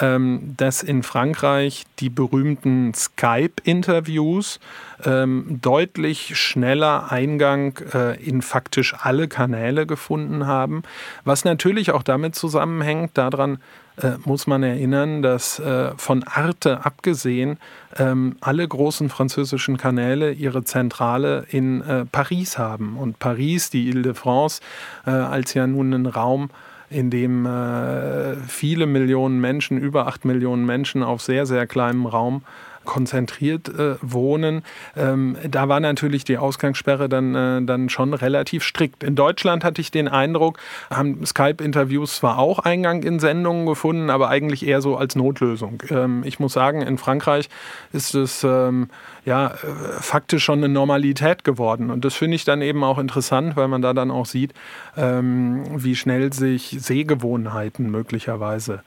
ähm, 0.00 0.54
dass 0.56 0.82
in 0.82 1.02
Frankreich 1.02 1.84
die 1.98 2.10
berühmten 2.10 2.92
Skype-Interviews 2.94 4.60
ähm, 5.04 5.58
deutlich 5.62 6.36
schneller 6.38 7.10
Eingang 7.10 7.78
äh, 7.92 8.22
in 8.22 8.42
faktisch 8.42 8.94
alle 8.98 9.28
Kanäle 9.28 9.86
gefunden 9.86 10.46
haben, 10.46 10.82
was 11.24 11.44
natürlich 11.44 11.92
auch 11.92 12.02
damit 12.02 12.34
zusammenhängt, 12.34 13.16
daran 13.18 13.58
äh, 14.02 14.12
muss 14.24 14.46
man 14.46 14.62
erinnern, 14.62 15.22
dass 15.22 15.58
äh, 15.58 15.92
von 15.96 16.22
Arte 16.24 16.84
abgesehen 16.84 17.58
ähm, 17.96 18.36
alle 18.40 18.66
großen 18.66 19.08
französischen 19.08 19.76
Kanäle 19.76 20.32
ihre 20.32 20.64
Zentrale 20.64 21.46
in 21.50 21.80
äh, 21.82 22.04
Paris 22.04 22.58
haben. 22.58 22.96
Und 22.96 23.18
Paris, 23.18 23.70
die 23.70 23.88
Ile-de-France, 23.88 24.60
äh, 25.06 25.10
als 25.10 25.54
ja 25.54 25.66
nun 25.66 25.92
ein 25.92 26.06
Raum, 26.06 26.50
in 26.88 27.10
dem 27.10 27.46
äh, 27.46 28.36
viele 28.46 28.86
Millionen 28.86 29.40
Menschen, 29.40 29.78
über 29.78 30.06
acht 30.06 30.24
Millionen 30.24 30.66
Menschen 30.66 31.02
auf 31.02 31.22
sehr, 31.22 31.46
sehr 31.46 31.66
kleinem 31.66 32.06
Raum 32.06 32.42
konzentriert 32.86 33.68
äh, 33.68 33.96
wohnen, 34.00 34.62
ähm, 34.96 35.36
da 35.48 35.68
war 35.68 35.80
natürlich 35.80 36.24
die 36.24 36.38
Ausgangssperre 36.38 37.08
dann, 37.08 37.34
äh, 37.34 37.62
dann 37.62 37.88
schon 37.90 38.14
relativ 38.14 38.64
strikt. 38.64 39.02
In 39.04 39.14
Deutschland 39.14 39.64
hatte 39.64 39.80
ich 39.80 39.90
den 39.90 40.08
Eindruck, 40.08 40.58
haben 40.90 41.26
Skype-Interviews 41.26 42.16
zwar 42.16 42.38
auch 42.38 42.60
Eingang 42.60 43.02
in 43.02 43.18
Sendungen 43.18 43.66
gefunden, 43.66 44.08
aber 44.08 44.28
eigentlich 44.30 44.66
eher 44.66 44.80
so 44.80 44.96
als 44.96 45.16
Notlösung. 45.16 45.82
Ähm, 45.90 46.22
ich 46.24 46.40
muss 46.40 46.54
sagen, 46.54 46.80
in 46.80 46.96
Frankreich 46.96 47.50
ist 47.92 48.14
es 48.14 48.42
ähm, 48.44 48.88
ja 49.24 49.48
äh, 49.48 49.56
faktisch 50.00 50.44
schon 50.44 50.60
eine 50.60 50.68
Normalität 50.68 51.44
geworden. 51.44 51.90
Und 51.90 52.04
das 52.04 52.14
finde 52.14 52.36
ich 52.36 52.44
dann 52.44 52.62
eben 52.62 52.82
auch 52.84 52.98
interessant, 52.98 53.56
weil 53.56 53.68
man 53.68 53.82
da 53.82 53.92
dann 53.92 54.10
auch 54.10 54.26
sieht, 54.26 54.54
ähm, 54.96 55.64
wie 55.74 55.96
schnell 55.96 56.32
sich 56.32 56.76
Sehgewohnheiten 56.80 57.90
möglicherweise 57.90 58.82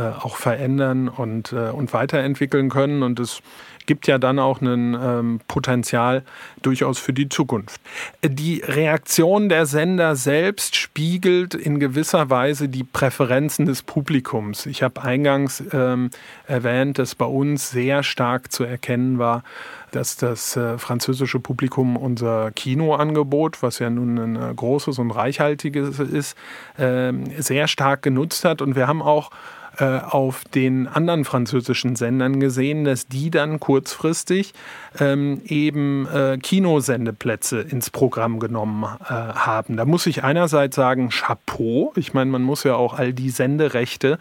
auch 0.00 0.36
verändern 0.36 1.08
und, 1.08 1.52
äh, 1.52 1.70
und 1.70 1.92
weiterentwickeln 1.92 2.70
können. 2.70 3.02
Und 3.02 3.20
es 3.20 3.42
gibt 3.86 4.06
ja 4.06 4.18
dann 4.18 4.38
auch 4.38 4.60
ein 4.60 4.96
ähm, 4.98 5.40
Potenzial 5.46 6.22
durchaus 6.62 6.98
für 6.98 7.12
die 7.12 7.28
Zukunft. 7.28 7.80
Die 8.22 8.62
Reaktion 8.64 9.48
der 9.48 9.66
Sender 9.66 10.16
selbst 10.16 10.76
spiegelt 10.76 11.54
in 11.54 11.78
gewisser 11.78 12.30
Weise 12.30 12.68
die 12.68 12.84
Präferenzen 12.84 13.66
des 13.66 13.82
Publikums. 13.82 14.66
Ich 14.66 14.82
habe 14.82 15.02
eingangs 15.02 15.62
ähm, 15.72 16.10
erwähnt, 16.46 16.98
dass 16.98 17.14
bei 17.14 17.26
uns 17.26 17.70
sehr 17.70 18.02
stark 18.02 18.52
zu 18.52 18.64
erkennen 18.64 19.18
war, 19.18 19.42
dass 19.90 20.16
das 20.16 20.56
äh, 20.56 20.78
französische 20.78 21.38
Publikum 21.38 21.96
unser 21.96 22.50
Kinoangebot, 22.52 23.62
was 23.62 23.78
ja 23.78 23.90
nun 23.90 24.18
ein 24.18 24.36
äh, 24.36 24.54
großes 24.54 24.98
und 24.98 25.10
reichhaltiges 25.10 26.00
ist, 26.00 26.36
äh, 26.78 27.12
sehr 27.38 27.68
stark 27.68 28.02
genutzt 28.02 28.44
hat. 28.44 28.60
Und 28.60 28.74
wir 28.74 28.88
haben 28.88 29.02
auch 29.02 29.30
äh, 29.78 29.98
auf 29.98 30.44
den 30.44 30.86
anderen 30.86 31.24
französischen 31.24 31.96
Sendern 31.96 32.40
gesehen, 32.40 32.84
dass 32.84 33.06
die 33.06 33.30
dann 33.30 33.60
kurzfristig 33.60 34.54
ähm, 35.00 35.42
eben 35.44 36.06
äh, 36.06 36.38
Kinosendeplätze 36.38 37.60
ins 37.60 37.90
Programm 37.90 38.38
genommen 38.38 38.84
äh, 38.84 39.12
haben. 39.12 39.76
Da 39.76 39.84
muss 39.84 40.06
ich 40.06 40.22
einerseits 40.22 40.76
sagen, 40.76 41.08
Chapeau. 41.10 41.92
Ich 41.96 42.14
meine, 42.14 42.30
man 42.30 42.42
muss 42.42 42.64
ja 42.64 42.76
auch 42.76 42.94
all 42.94 43.12
die 43.12 43.30
Senderechte 43.30 44.18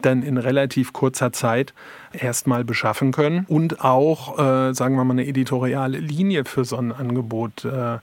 dann 0.00 0.22
in 0.22 0.36
relativ 0.36 0.92
kurzer 0.92 1.32
Zeit 1.32 1.74
erstmal 2.12 2.64
beschaffen 2.64 3.12
können 3.12 3.44
und 3.48 3.84
auch, 3.84 4.38
äh, 4.38 4.74
sagen 4.74 4.96
wir 4.96 5.04
mal, 5.04 5.12
eine 5.12 5.26
editoriale 5.26 5.98
Linie 5.98 6.44
für 6.44 6.64
so 6.64 6.76
ein 6.76 6.92
Angebot 6.92 7.64
äh, 7.64 7.98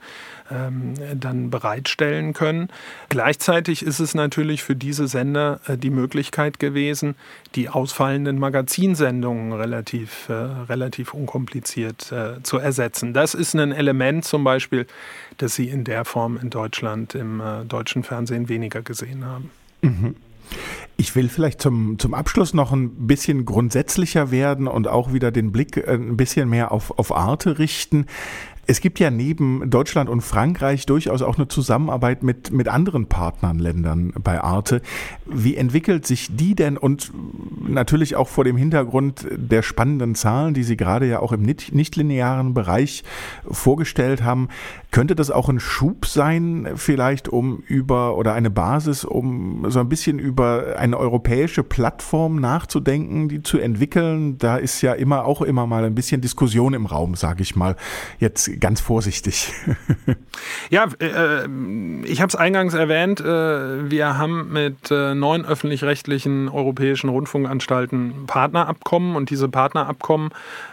ähm, 0.50 0.94
dann 1.14 1.50
bereitstellen 1.50 2.32
können. 2.32 2.68
Gleichzeitig 3.08 3.84
ist 3.84 3.98
es 3.98 4.14
natürlich 4.14 4.62
für 4.62 4.76
diese 4.76 5.08
Sender 5.08 5.60
äh, 5.66 5.76
die 5.76 5.90
Möglichkeit 5.90 6.58
gewesen, 6.58 7.16
die 7.54 7.68
ausfallenden 7.68 8.38
Magazinsendungen 8.38 9.52
relativ, 9.52 10.28
äh, 10.28 10.34
relativ 10.34 11.14
unkompliziert 11.14 12.12
äh, 12.12 12.42
zu 12.42 12.58
ersetzen. 12.58 13.12
Das 13.12 13.34
ist 13.34 13.54
ein 13.54 13.72
Element 13.72 14.24
zum 14.24 14.44
Beispiel, 14.44 14.86
das 15.38 15.54
Sie 15.54 15.68
in 15.68 15.84
der 15.84 16.04
Form 16.04 16.38
in 16.40 16.50
Deutschland 16.50 17.14
im 17.14 17.40
äh, 17.40 17.64
deutschen 17.64 18.02
Fernsehen 18.02 18.48
weniger 18.48 18.82
gesehen 18.82 19.24
haben. 19.24 19.50
Mhm. 19.82 20.16
Ich 20.96 21.14
will 21.14 21.28
vielleicht 21.28 21.60
zum, 21.60 21.98
zum 21.98 22.14
Abschluss 22.14 22.54
noch 22.54 22.72
ein 22.72 23.06
bisschen 23.06 23.44
grundsätzlicher 23.44 24.30
werden 24.30 24.66
und 24.66 24.88
auch 24.88 25.12
wieder 25.12 25.30
den 25.30 25.52
Blick 25.52 25.76
äh, 25.76 25.94
ein 25.94 26.16
bisschen 26.16 26.48
mehr 26.48 26.72
auf, 26.72 26.98
auf 26.98 27.14
Arte 27.14 27.58
richten. 27.58 28.06
Es 28.68 28.80
gibt 28.80 28.98
ja 28.98 29.10
neben 29.10 29.70
Deutschland 29.70 30.10
und 30.10 30.22
Frankreich 30.22 30.86
durchaus 30.86 31.22
auch 31.22 31.36
eine 31.36 31.46
Zusammenarbeit 31.46 32.24
mit, 32.24 32.50
mit 32.50 32.66
anderen 32.66 33.06
Partnerländern 33.06 34.12
bei 34.22 34.40
Arte. 34.40 34.82
Wie 35.24 35.56
entwickelt 35.56 36.04
sich 36.04 36.34
die 36.34 36.56
denn 36.56 36.76
und 36.76 37.12
natürlich 37.68 38.16
auch 38.16 38.26
vor 38.26 38.42
dem 38.42 38.56
Hintergrund 38.56 39.26
der 39.30 39.62
spannenden 39.62 40.16
Zahlen, 40.16 40.52
die 40.52 40.64
Sie 40.64 40.76
gerade 40.76 41.06
ja 41.06 41.20
auch 41.20 41.30
im 41.30 41.42
nichtlinearen 41.42 42.54
Bereich 42.54 43.04
vorgestellt 43.48 44.24
haben, 44.24 44.48
könnte 44.90 45.14
das 45.14 45.30
auch 45.30 45.48
ein 45.48 45.60
Schub 45.60 46.06
sein, 46.06 46.68
vielleicht 46.74 47.28
um 47.28 47.62
über 47.68 48.16
oder 48.16 48.32
eine 48.32 48.50
Basis, 48.50 49.04
um 49.04 49.66
so 49.68 49.78
ein 49.78 49.88
bisschen 49.88 50.18
über 50.18 50.76
eine 50.78 50.98
europäische 50.98 51.62
Plattform 51.62 52.40
nachzudenken, 52.40 53.28
die 53.28 53.42
zu 53.42 53.58
entwickeln? 53.58 54.38
Da 54.38 54.56
ist 54.56 54.80
ja 54.80 54.92
immer 54.92 55.24
auch 55.24 55.42
immer 55.42 55.66
mal 55.66 55.84
ein 55.84 55.94
bisschen 55.94 56.20
Diskussion 56.20 56.74
im 56.74 56.86
Raum, 56.86 57.14
sage 57.14 57.42
ich 57.42 57.54
mal. 57.54 57.76
Jetzt 58.18 58.55
ganz 58.60 58.80
vorsichtig. 58.80 59.52
ja, 60.70 60.86
äh, 61.00 61.46
ich 62.04 62.20
habe 62.20 62.28
es 62.28 62.36
eingangs 62.36 62.74
erwähnt, 62.74 63.20
äh, 63.20 63.90
wir 63.90 64.18
haben 64.18 64.52
mit 64.52 64.90
äh, 64.90 65.14
neun 65.14 65.44
öffentlich-rechtlichen 65.44 66.48
europäischen 66.48 67.08
Rundfunkanstalten 67.10 68.26
Partnerabkommen 68.26 69.16
und 69.16 69.30
diese 69.30 69.48
Partnerabkommen 69.48 70.30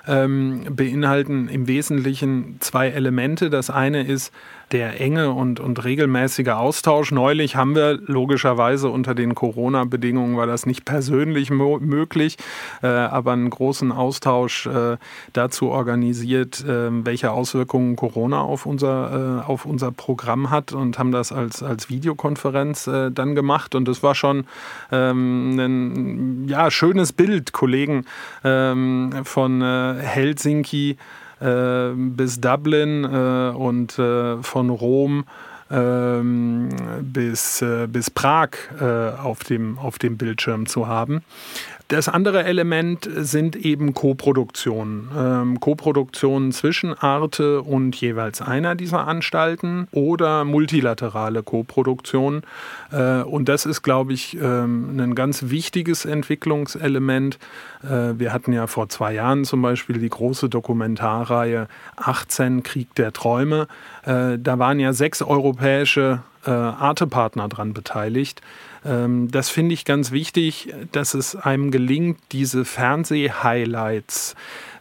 ähm, 0.08 0.65
beinhalten 0.69 1.48
im 1.48 1.67
Wesentlichen 1.67 2.58
zwei 2.60 2.89
Elemente. 2.89 3.50
Das 3.50 3.69
eine 3.69 4.04
ist 4.04 4.32
der 4.71 4.99
enge 4.99 5.32
und, 5.32 5.60
und 5.60 5.84
regelmäßige 5.84 6.49
Austausch. 6.49 7.12
Neulich 7.12 7.56
haben 7.56 7.76
wir 7.76 7.99
logischerweise 8.06 8.89
unter 8.89 9.15
den 9.15 9.36
Corona-Bedingungen 9.36 10.38
war 10.38 10.47
das 10.47 10.65
nicht 10.65 10.86
persönlich 10.86 11.49
möglich, 11.52 12.38
äh, 12.82 12.88
aber 12.88 13.34
einen 13.34 13.49
großen 13.49 13.91
Austausch 13.91 14.65
äh, 14.67 14.97
dazu 15.34 15.69
organisiert, 15.69 16.63
äh, 16.65 16.89
welche 17.06 17.32
Auswirkungen 17.32 17.95
Corona 17.95 18.41
auf 18.41 18.65
unser, 18.65 19.43
äh, 19.45 19.49
auf 19.49 19.65
unser 19.65 19.91
Programm 19.91 20.49
hat 20.49 20.73
und 20.73 20.97
haben 20.97 21.12
das 21.12 21.32
als, 21.32 21.62
als 21.62 21.89
Videokonferenz 21.89 22.88
äh, 22.88 23.12
dann 23.12 23.36
gemacht. 23.36 23.76
Und 23.76 23.88
das 23.88 24.04
war 24.04 24.15
schon 24.15 24.45
ähm, 24.91 25.60
ein 25.60 26.47
ja, 26.47 26.71
schönes 26.71 27.13
Bild, 27.13 27.54
Kollegen 27.54 28.06
ähm, 28.43 29.13
von 29.23 29.62
äh, 29.62 29.95
Helsinki 29.99 30.97
bis 31.43 32.39
Dublin 32.39 33.03
äh, 33.03 33.51
und 33.56 33.99
äh, 33.99 34.41
von 34.41 34.69
Rom 34.69 35.25
ähm, 35.69 36.69
bis, 37.01 37.62
äh, 37.62 37.88
bis 37.88 38.10
Prag 38.10 38.49
auf, 39.21 39.43
dem, 39.43 39.77
auf 39.77 39.99
dem 39.99 40.17
Bildschirm 40.17 40.65
zu 40.65 40.88
haben. 40.88 41.23
Das 41.93 42.10
andere 42.10 42.43
Element 42.43 43.08
sind 43.17 43.56
eben 43.56 43.93
Koproduktionen. 43.93 45.12
Ähm, 45.15 45.60
Koproduktionen 45.60 46.51
zwischen 46.51 46.95
Arte 46.95 47.62
und 47.62 47.95
jeweils 47.95 48.41
einer 48.41 48.73
dieser 48.73 49.08
Anstalten 49.08 49.88
oder 49.91 50.43
multilaterale 50.43 51.43
Koproduktionen. 51.43 52.41
Äh, 52.91 53.21
und 53.21 53.47
das 53.47 53.67
ist, 53.67 53.84
glaube 53.84 54.13
ich, 54.13 54.36
ähm, 54.41 54.99
ein 54.99 55.13
ganz 55.13 55.51
wichtiges 55.51 56.06
Entwicklungselement. 56.06 57.38
Äh, 57.84 58.17
wir 58.17 58.34
hatten 58.34 58.53
ja 58.53 58.65
vor 58.65 58.89
zwei 58.89 59.13
Jahren 59.13 59.45
zum 59.45 59.62
Beispiel 59.62 59.99
die 59.99 60.10
große 60.10 60.49
Dokumentarreihe 60.49 61.67
18 61.97 62.63
Krieg 62.63 62.95
der 62.95 63.13
Träume. 63.13 63.67
Äh, 64.03 64.39
da 64.39 64.58
waren 64.58 64.79
ja 64.79 64.93
sechs 64.93 65.21
europäische 65.21 66.23
äh, 66.45 66.51
Arte-Partner 66.51 67.47
dran 67.47 67.73
beteiligt. 67.73 68.41
Ähm, 68.86 69.29
das 69.32 69.49
finde 69.49 69.73
ich 69.73 69.86
ganz 69.86 70.12
wichtig, 70.12 70.73
dass 70.91 71.13
es 71.13 71.36
einem 71.36 71.71
gelingt, 71.71 72.19
diese 72.32 72.65
Fernseh-Highlights 72.65 74.36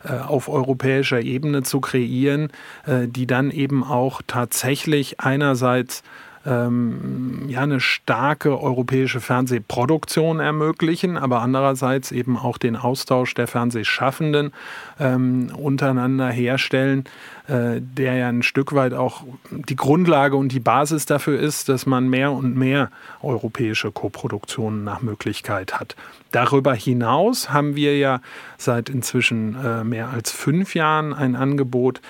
äh, 0.05 0.13
auf 0.15 0.49
europäischer 0.49 1.21
Ebene 1.21 1.63
zu 1.63 1.81
kreieren, 1.81 2.51
äh, 2.87 3.07
die 3.07 3.27
dann 3.27 3.51
eben 3.51 3.85
auch 3.85 4.23
tatsächlich 4.27 5.21
einerseits 5.21 6.03
ähm, 6.45 7.45
ja, 7.49 7.61
eine 7.61 7.81
starke 7.81 8.61
europäische 8.61 9.21
Fernsehproduktion 9.21 10.41
ermöglichen, 10.41 11.17
aber 11.17 11.41
andererseits 11.41 12.13
eben 12.13 12.37
auch 12.37 12.59
den 12.59 12.77
Austausch 12.77 13.35
der 13.35 13.47
Fernsehschaffenden 13.47 14.53
ähm, 14.99 15.53
untereinander 15.57 16.29
herstellen, 16.29 17.05
äh, 17.49 17.81
der 17.81 18.15
ja 18.15 18.29
ein 18.29 18.43
Stück 18.43 18.75
weit 18.75 18.93
auch 18.93 19.25
die 19.51 19.77
Grundlage 19.77 20.37
und 20.37 20.51
die 20.51 20.61
Basis 20.61 21.07
dafür 21.07 21.39
ist, 21.39 21.69
dass 21.69 21.87
man 21.87 22.09
mehr 22.09 22.33
und 22.33 22.57
mehr 22.57 22.91
europäische 23.23 23.93
Koproduktionen 23.93 24.85
nach 24.85 25.03
Möglichkeit 25.03 25.79
hat. 25.79 25.97
Darüber 26.33 26.75
hinaus 26.75 27.51
haben 27.51 27.77
wir 27.77 27.99
ja 27.99 28.21
seit 28.57 28.89
inzwischen 28.89 29.55
äh, 29.63 29.85
mehr 29.85 30.09
als 30.11 30.31
fünf 30.31 30.75
Jahren 30.75 31.13
ein 31.13 31.37
Angebot, 31.37 32.01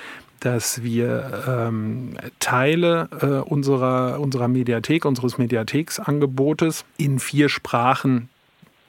dass 0.42 0.82
wir 0.82 1.44
ähm, 1.46 2.16
Teile 2.40 3.08
äh, 3.20 3.26
unserer, 3.48 4.18
unserer 4.20 4.48
Mediathek, 4.48 5.04
unseres 5.04 5.38
Mediatheksangebotes 5.38 6.84
in 6.98 7.20
vier 7.20 7.48
Sprachen 7.48 8.28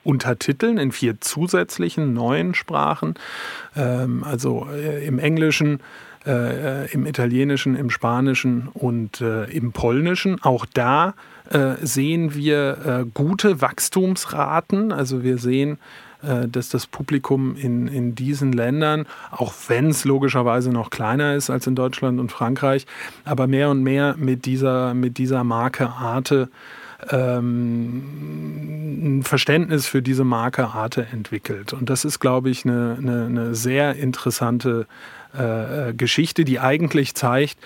untertiteln, 0.02 0.78
in 0.78 0.90
vier 0.90 1.20
zusätzlichen 1.20 2.12
neuen 2.12 2.54
Sprachen, 2.54 3.14
ähm, 3.76 4.24
also 4.24 4.66
äh, 4.70 5.06
im 5.06 5.20
Englischen, 5.20 5.80
äh, 6.26 6.92
im 6.92 7.06
Italienischen, 7.06 7.76
im 7.76 7.88
Spanischen 7.88 8.68
und 8.68 9.20
äh, 9.20 9.44
im 9.44 9.70
Polnischen. 9.72 10.42
Auch 10.42 10.66
da 10.66 11.14
äh, 11.50 11.74
sehen 11.80 12.34
wir 12.34 12.78
äh, 12.84 13.04
gute 13.14 13.60
Wachstumsraten. 13.60 14.90
Also 14.90 15.22
wir 15.22 15.38
sehen 15.38 15.78
dass 16.48 16.68
das 16.68 16.86
Publikum 16.86 17.56
in, 17.56 17.88
in 17.88 18.14
diesen 18.14 18.52
Ländern, 18.52 19.06
auch 19.30 19.52
wenn 19.68 19.88
es 19.88 20.04
logischerweise 20.04 20.70
noch 20.70 20.90
kleiner 20.90 21.34
ist 21.34 21.50
als 21.50 21.66
in 21.66 21.74
Deutschland 21.74 22.20
und 22.20 22.32
Frankreich, 22.32 22.86
aber 23.24 23.46
mehr 23.46 23.70
und 23.70 23.82
mehr 23.82 24.16
mit 24.18 24.44
dieser, 24.44 24.94
mit 24.94 25.18
dieser 25.18 25.44
Marke 25.44 25.88
Arte 25.88 26.48
ähm, 27.10 29.18
ein 29.18 29.22
Verständnis 29.22 29.86
für 29.86 30.02
diese 30.02 30.24
Marke 30.24 30.68
Arte 30.68 31.06
entwickelt. 31.12 31.72
Und 31.72 31.90
das 31.90 32.04
ist, 32.04 32.20
glaube 32.20 32.50
ich, 32.50 32.64
eine, 32.64 32.96
eine, 32.98 33.26
eine 33.26 33.54
sehr 33.54 33.96
interessante 33.96 34.86
äh, 35.36 35.92
Geschichte, 35.94 36.44
die 36.44 36.60
eigentlich 36.60 37.14
zeigt, 37.14 37.58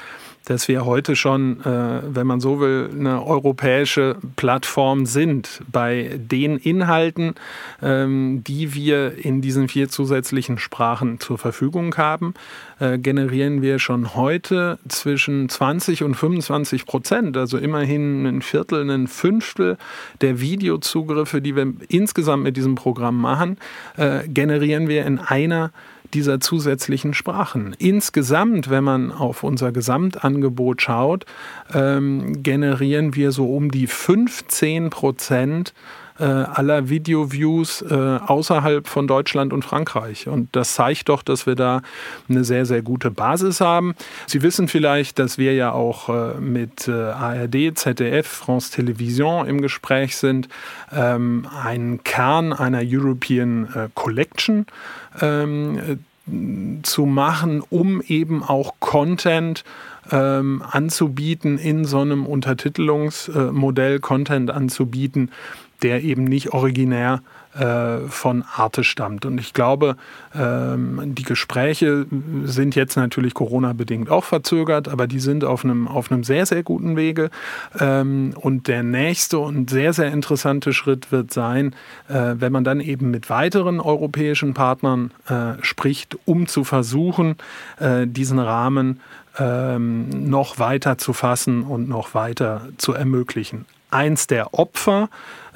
dass 0.49 0.67
wir 0.67 0.87
heute 0.87 1.15
schon, 1.15 1.61
äh, 1.61 2.01
wenn 2.03 2.27
man 2.27 2.41
so 2.41 2.59
will, 2.59 2.89
eine 2.91 3.25
europäische 3.25 4.17
Plattform 4.37 5.05
sind. 5.05 5.61
Bei 5.71 6.19
den 6.19 6.57
Inhalten, 6.57 7.35
ähm, 7.83 8.43
die 8.45 8.73
wir 8.73 9.23
in 9.23 9.43
diesen 9.43 9.69
vier 9.69 9.91
zusätzlichen 9.91 10.57
Sprachen 10.57 11.21
zur 11.21 11.37
Verfügung 11.37 11.95
haben, 11.97 12.33
äh, 12.81 12.99
generieren 12.99 13.61
wir 13.61 13.79
schon 13.79 14.15
heute 14.15 14.79
zwischen 14.89 15.51
20 15.51 16.03
und 16.03 16.15
25 16.15 16.87
Prozent, 16.87 17.37
also 17.37 17.59
immerhin 17.59 18.25
ein 18.25 18.41
Viertel, 18.41 18.89
ein 18.89 19.07
Fünftel 19.07 19.77
der 20.23 20.41
Videozugriffe, 20.41 21.43
die 21.43 21.57
wir 21.57 21.75
insgesamt 21.89 22.43
mit 22.43 22.57
diesem 22.57 22.75
Programm 22.75 23.21
machen, 23.21 23.59
äh, 23.99 24.27
generieren 24.27 24.89
wir 24.89 25.05
in 25.05 25.19
einer 25.19 25.73
dieser 26.15 26.41
zusätzlichen 26.41 27.15
Sprachen. 27.15 27.75
Insgesamt, 27.79 28.71
wenn 28.71 28.85
man 28.85 29.13
auf 29.13 29.43
unser 29.43 29.73
Gesamtangebot 29.73 30.83
schaut, 30.83 31.27
ähm, 31.73 32.43
generieren 32.43 33.15
wir 33.15 33.33
so 33.33 33.55
um 33.55 33.71
die 33.71 33.87
15 33.87 34.91
Prozent 34.91 35.75
äh, 36.19 36.25
aller 36.25 36.89
Video-Views 36.89 37.83
äh, 37.83 37.95
außerhalb 37.95 38.89
von 38.89 39.07
Deutschland 39.07 39.53
und 39.53 39.65
Frankreich. 39.65 40.29
Und 40.29 40.55
das 40.57 40.75
zeigt 40.75 41.09
doch, 41.09 41.23
dass 41.23 41.47
wir 41.47 41.55
da 41.55 41.83
eine 42.29 42.45
sehr, 42.45 42.67
sehr 42.67 42.83
gute 42.83 43.11
Basis 43.11 43.61
haben. 43.61 43.95
Sie 44.27 44.43
wissen 44.43 44.69
vielleicht, 44.69 45.19
dass 45.19 45.39
wir 45.39 45.55
ja 45.55 45.73
auch 45.73 46.09
äh, 46.09 46.41
mit 46.41 46.89
ARD, 46.89 47.79
ZDF, 47.79 48.27
France 48.27 48.73
Television 48.73 49.47
im 49.47 49.61
Gespräch 49.61 50.17
sind, 50.17 50.49
ähm, 50.93 51.47
einen 51.63 52.03
Kern 52.03 52.53
einer 52.53 52.83
European 52.85 53.91
Collection 53.95 54.67
ähm, 55.21 55.99
zu 56.83 57.07
machen, 57.07 57.63
um 57.71 58.03
eben 58.03 58.43
auch 58.43 58.75
Content 58.81 59.65
ähm, 60.11 60.63
anzubieten 60.69 61.59
in 61.59 61.85
so 61.85 62.01
einem 62.01 62.27
Untertitelungsmodell, 62.27 64.01
Content 64.01 64.51
anzubieten, 64.51 65.31
der 65.83 66.03
eben 66.03 66.25
nicht 66.25 66.53
originär 66.53 67.23
äh, 67.59 68.07
von 68.09 68.45
Arte 68.55 68.85
stammt. 68.85 69.25
Und 69.25 69.39
ich 69.39 69.53
glaube, 69.53 69.97
ähm, 70.35 71.15
die 71.15 71.23
Gespräche 71.23 72.07
sind 72.45 72.75
jetzt 72.77 72.97
natürlich 72.97 73.35
Corona-bedingt 73.35 74.11
auch 74.11 74.25
verzögert, 74.25 74.89
aber 74.89 75.07
die 75.07 75.19
sind 75.19 75.45
auf 75.45 75.65
einem, 75.65 75.89
auf 75.89 76.13
einem 76.13 76.25
sehr, 76.25 76.47
sehr 76.47 76.63
guten 76.63 76.97
Wege. 76.97 77.31
Ähm, 77.79 78.35
und 78.37 78.69
der 78.69 78.83
nächste 78.83 79.39
und 79.39 79.71
sehr, 79.71 79.93
sehr 79.93 80.13
interessante 80.13 80.73
Schritt 80.73 81.11
wird 81.11 81.33
sein, 81.33 81.75
äh, 82.09 82.35
wenn 82.37 82.53
man 82.53 82.65
dann 82.65 82.81
eben 82.81 83.11
mit 83.11 83.31
weiteren 83.31 83.81
europäischen 83.81 84.55
Partnern 84.55 85.11
äh, 85.29 85.55
spricht, 85.63 86.19
um 86.27 86.47
zu 86.47 86.65
versuchen, 86.65 87.37
diesen 87.81 88.39
Rahmen 88.39 89.01
ähm, 89.39 90.09
noch 90.29 90.59
weiter 90.59 90.99
zu 90.99 91.13
fassen 91.13 91.63
und 91.63 91.89
noch 91.89 92.15
weiter 92.15 92.69
zu 92.77 92.93
ermöglichen. 92.93 93.67
Eins 93.91 94.27
der 94.27 94.53
Opfer 94.55 95.09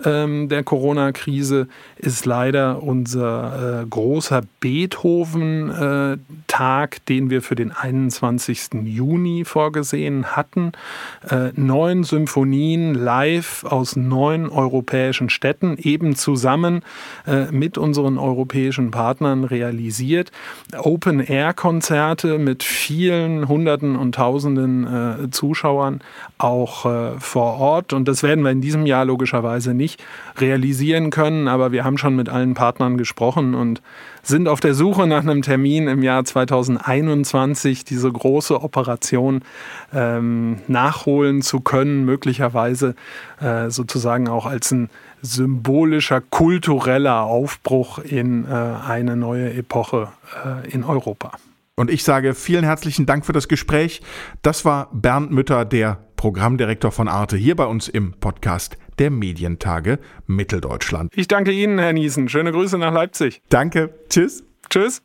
ähm, 0.05 0.49
der 0.49 0.63
Corona-Krise 0.63 1.67
ist 1.97 2.27
leider 2.27 2.83
unser 2.83 3.83
äh, 3.83 3.87
großer 3.87 4.43
Beethoven-Tag, 4.61 6.97
äh, 6.97 7.01
den 7.09 7.31
wir 7.31 7.41
für 7.43 7.55
den 7.55 7.73
21. 7.73 8.71
Juni 8.85 9.45
vorgesehen 9.45 10.37
hatten. 10.37 10.73
Äh, 11.29 11.51
neun 11.55 12.05
Symphonien 12.05 12.95
live 12.95 13.65
aus 13.65 13.97
neun 13.97 14.49
europäischen 14.49 15.29
Städten, 15.29 15.77
eben 15.79 16.17
zusammen 16.17 16.83
äh, 17.27 17.53
mit 17.53 17.79
unseren 17.79 18.19
europäischen 18.19 18.91
Partnern 18.91 19.45
realisiert. 19.45 20.33
Open-Air-Konzerte 20.77 22.39
mit 22.39 22.63
vielen 22.63 23.49
Hunderten 23.49 23.97
und 23.97 24.15
Tausenden 24.15 24.87
äh, 24.87 25.31
Zuschauern 25.31 26.01
auch 26.39 26.87
äh, 26.87 27.19
vor 27.19 27.59
Ort. 27.59 27.93
Und 27.93 28.09
das 28.09 28.23
werden 28.23 28.45
wir 28.45 28.51
in 28.51 28.61
diesem 28.61 28.87
Jahr 28.87 29.05
logischerweise 29.05 29.75
nicht 29.75 29.82
nicht 29.83 30.03
realisieren 30.39 31.11
können, 31.11 31.49
aber 31.49 31.73
wir 31.73 31.85
haben 31.85 31.99
schon 31.99 32.17
mit 32.17 32.29
allen 32.29 32.55
Partnern 32.55 32.97
gesprochen 32.97 33.55
und 33.55 33.83
sind 34.23 34.49
auf 34.49 34.61
der 34.61 34.75
Suche 34.75 35.07
nach 35.07 35.23
einem 35.23 35.43
Termin 35.43 35.89
im 35.89 36.03
Jahr 36.03 36.25
2021, 36.25 37.85
diese 37.85 38.11
große 38.11 38.63
Operation 38.63 39.43
ähm, 39.93 40.59
nachholen 40.69 41.43
zu 41.43 41.61
können, 41.61 42.05
möglicherweise 42.05 42.95
äh, 43.41 43.69
sozusagen 43.71 44.29
auch 44.29 44.47
als 44.47 44.71
ein 44.71 44.89
symbolischer, 45.23 46.21
kultureller 46.21 47.23
Aufbruch 47.23 47.99
in 47.99 48.45
äh, 48.45 48.49
eine 48.49 49.17
neue 49.17 49.53
Epoche 49.55 50.09
äh, 50.45 50.71
in 50.71 50.85
Europa. 50.85 51.33
Und 51.75 51.91
ich 51.91 52.05
sage 52.05 52.35
vielen 52.35 52.65
herzlichen 52.65 53.07
Dank 53.07 53.25
für 53.25 53.33
das 53.33 53.49
Gespräch. 53.49 54.03
Das 54.43 54.65
war 54.65 54.89
Bernd 54.93 55.31
Mütter, 55.31 55.65
der 55.65 55.99
Programmdirektor 56.17 56.93
von 56.93 57.09
Arte, 57.09 57.37
hier 57.37 57.57
bei 57.57 57.65
uns 57.65 57.89
im 57.89 58.13
Podcast 58.13 58.77
der 58.99 59.11
Medientage 59.11 59.99
Mitteldeutschland. 60.27 61.13
Ich 61.17 61.29
danke 61.29 61.53
Ihnen, 61.53 61.79
Herr 61.79 61.93
Niesen. 61.93 62.29
Schöne 62.29 62.53
Grüße 62.53 62.79
nach 62.79 62.93
Leipzig. 62.93 63.43
Danke. 63.49 63.95
Tschüss. 64.09 64.45
Tschüss. 64.69 65.03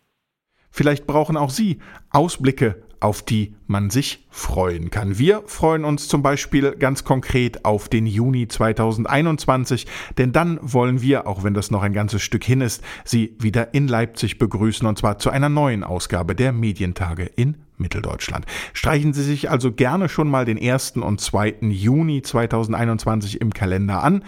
Vielleicht 0.69 1.07
brauchen 1.07 1.37
auch 1.37 1.49
Sie 1.49 1.79
Ausblicke 2.09 2.83
auf 2.99 3.21
die 3.21 3.55
man 3.67 3.89
sich 3.89 4.25
freuen 4.29 4.89
kann. 4.89 5.17
Wir 5.17 5.43
freuen 5.45 5.85
uns 5.85 6.07
zum 6.07 6.23
Beispiel 6.23 6.71
ganz 6.75 7.03
konkret 7.03 7.65
auf 7.65 7.89
den 7.89 8.05
Juni 8.05 8.47
2021, 8.47 9.87
denn 10.17 10.31
dann 10.31 10.59
wollen 10.61 11.01
wir, 11.01 11.27
auch 11.27 11.43
wenn 11.43 11.53
das 11.53 11.71
noch 11.71 11.83
ein 11.83 11.93
ganzes 11.93 12.21
Stück 12.21 12.43
hin 12.43 12.61
ist, 12.61 12.83
Sie 13.03 13.35
wieder 13.39 13.73
in 13.73 13.87
Leipzig 13.87 14.37
begrüßen 14.37 14.87
und 14.87 14.97
zwar 14.97 15.19
zu 15.19 15.29
einer 15.29 15.49
neuen 15.49 15.83
Ausgabe 15.83 16.35
der 16.35 16.51
Medientage 16.51 17.23
in 17.23 17.57
Mitteldeutschland. 17.77 18.45
Streichen 18.73 19.13
Sie 19.13 19.23
sich 19.23 19.49
also 19.49 19.71
gerne 19.71 20.09
schon 20.09 20.29
mal 20.29 20.45
den 20.45 20.59
1. 20.59 20.93
und 20.97 21.21
2. 21.21 21.57
Juni 21.61 22.21
2021 22.21 23.41
im 23.41 23.53
Kalender 23.53 24.03
an. 24.03 24.23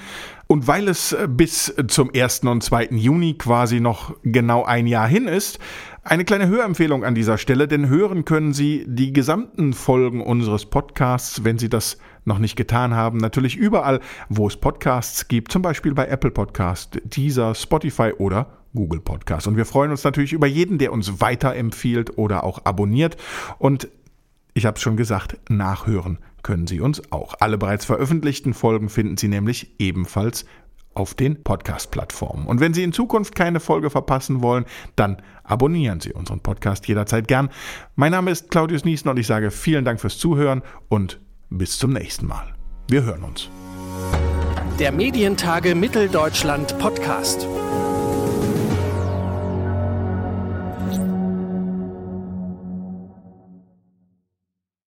Und 0.47 0.67
weil 0.67 0.87
es 0.87 1.15
bis 1.27 1.73
zum 1.87 2.11
1. 2.13 2.41
und 2.45 2.63
2. 2.63 2.89
Juni 2.91 3.35
quasi 3.35 3.79
noch 3.79 4.15
genau 4.23 4.63
ein 4.63 4.87
Jahr 4.87 5.07
hin 5.07 5.27
ist, 5.27 5.59
eine 6.03 6.25
kleine 6.25 6.47
Hörempfehlung 6.47 7.03
an 7.03 7.13
dieser 7.13 7.37
Stelle, 7.37 7.67
denn 7.67 7.87
hören 7.87 8.25
können 8.25 8.53
Sie 8.53 8.83
die 8.87 9.13
gesamten 9.13 9.73
Folgen 9.73 10.21
unseres 10.21 10.65
Podcasts, 10.65 11.43
wenn 11.43 11.59
Sie 11.59 11.69
das 11.69 11.99
noch 12.25 12.39
nicht 12.39 12.55
getan 12.55 12.95
haben, 12.95 13.17
natürlich 13.17 13.55
überall, 13.55 13.99
wo 14.27 14.47
es 14.47 14.57
Podcasts 14.57 15.27
gibt, 15.27 15.51
zum 15.51 15.61
Beispiel 15.61 15.93
bei 15.93 16.07
Apple 16.07 16.31
Podcast, 16.31 16.99
Deezer, 17.03 17.53
Spotify 17.53 18.13
oder 18.17 18.58
Google 18.73 19.01
Podcast. 19.01 19.47
Und 19.47 19.57
wir 19.57 19.65
freuen 19.65 19.91
uns 19.91 20.03
natürlich 20.03 20.33
über 20.33 20.47
jeden, 20.47 20.77
der 20.77 20.91
uns 20.93 21.21
weiterempfiehlt 21.21 22.17
oder 22.17 22.43
auch 22.43 22.65
abonniert. 22.65 23.17
Und 23.57 23.87
ich 24.53 24.65
habe 24.65 24.75
es 24.75 24.81
schon 24.81 24.97
gesagt, 24.97 25.37
nachhören 25.49 26.19
können 26.43 26.67
Sie 26.67 26.79
uns 26.79 27.11
auch. 27.11 27.35
Alle 27.39 27.57
bereits 27.57 27.85
veröffentlichten 27.85 28.53
Folgen 28.53 28.89
finden 28.89 29.17
Sie 29.17 29.27
nämlich 29.27 29.75
ebenfalls 29.79 30.45
auf 30.93 31.13
den 31.13 31.43
Podcast-Plattformen. 31.43 32.45
Und 32.45 32.59
wenn 32.59 32.73
Sie 32.73 32.83
in 32.83 32.93
Zukunft 32.93 33.35
keine 33.35 33.59
Folge 33.59 33.89
verpassen 33.89 34.41
wollen, 34.41 34.65
dann 34.95 35.21
abonnieren 35.43 35.99
Sie 35.99 36.13
unseren 36.13 36.41
Podcast 36.41 36.87
jederzeit 36.87 37.27
gern. 37.27 37.49
Mein 37.95 38.11
Name 38.11 38.31
ist 38.31 38.51
Claudius 38.51 38.85
Niesen 38.85 39.09
und 39.09 39.17
ich 39.17 39.27
sage 39.27 39.51
vielen 39.51 39.85
Dank 39.85 40.01
fürs 40.01 40.17
Zuhören 40.17 40.61
und 40.89 41.19
bis 41.49 41.77
zum 41.77 41.93
nächsten 41.93 42.27
Mal. 42.27 42.53
Wir 42.89 43.03
hören 43.03 43.23
uns. 43.23 43.49
Der 44.79 44.91
Medientage 44.91 45.75
Mitteldeutschland 45.75 46.77
Podcast. 46.79 47.47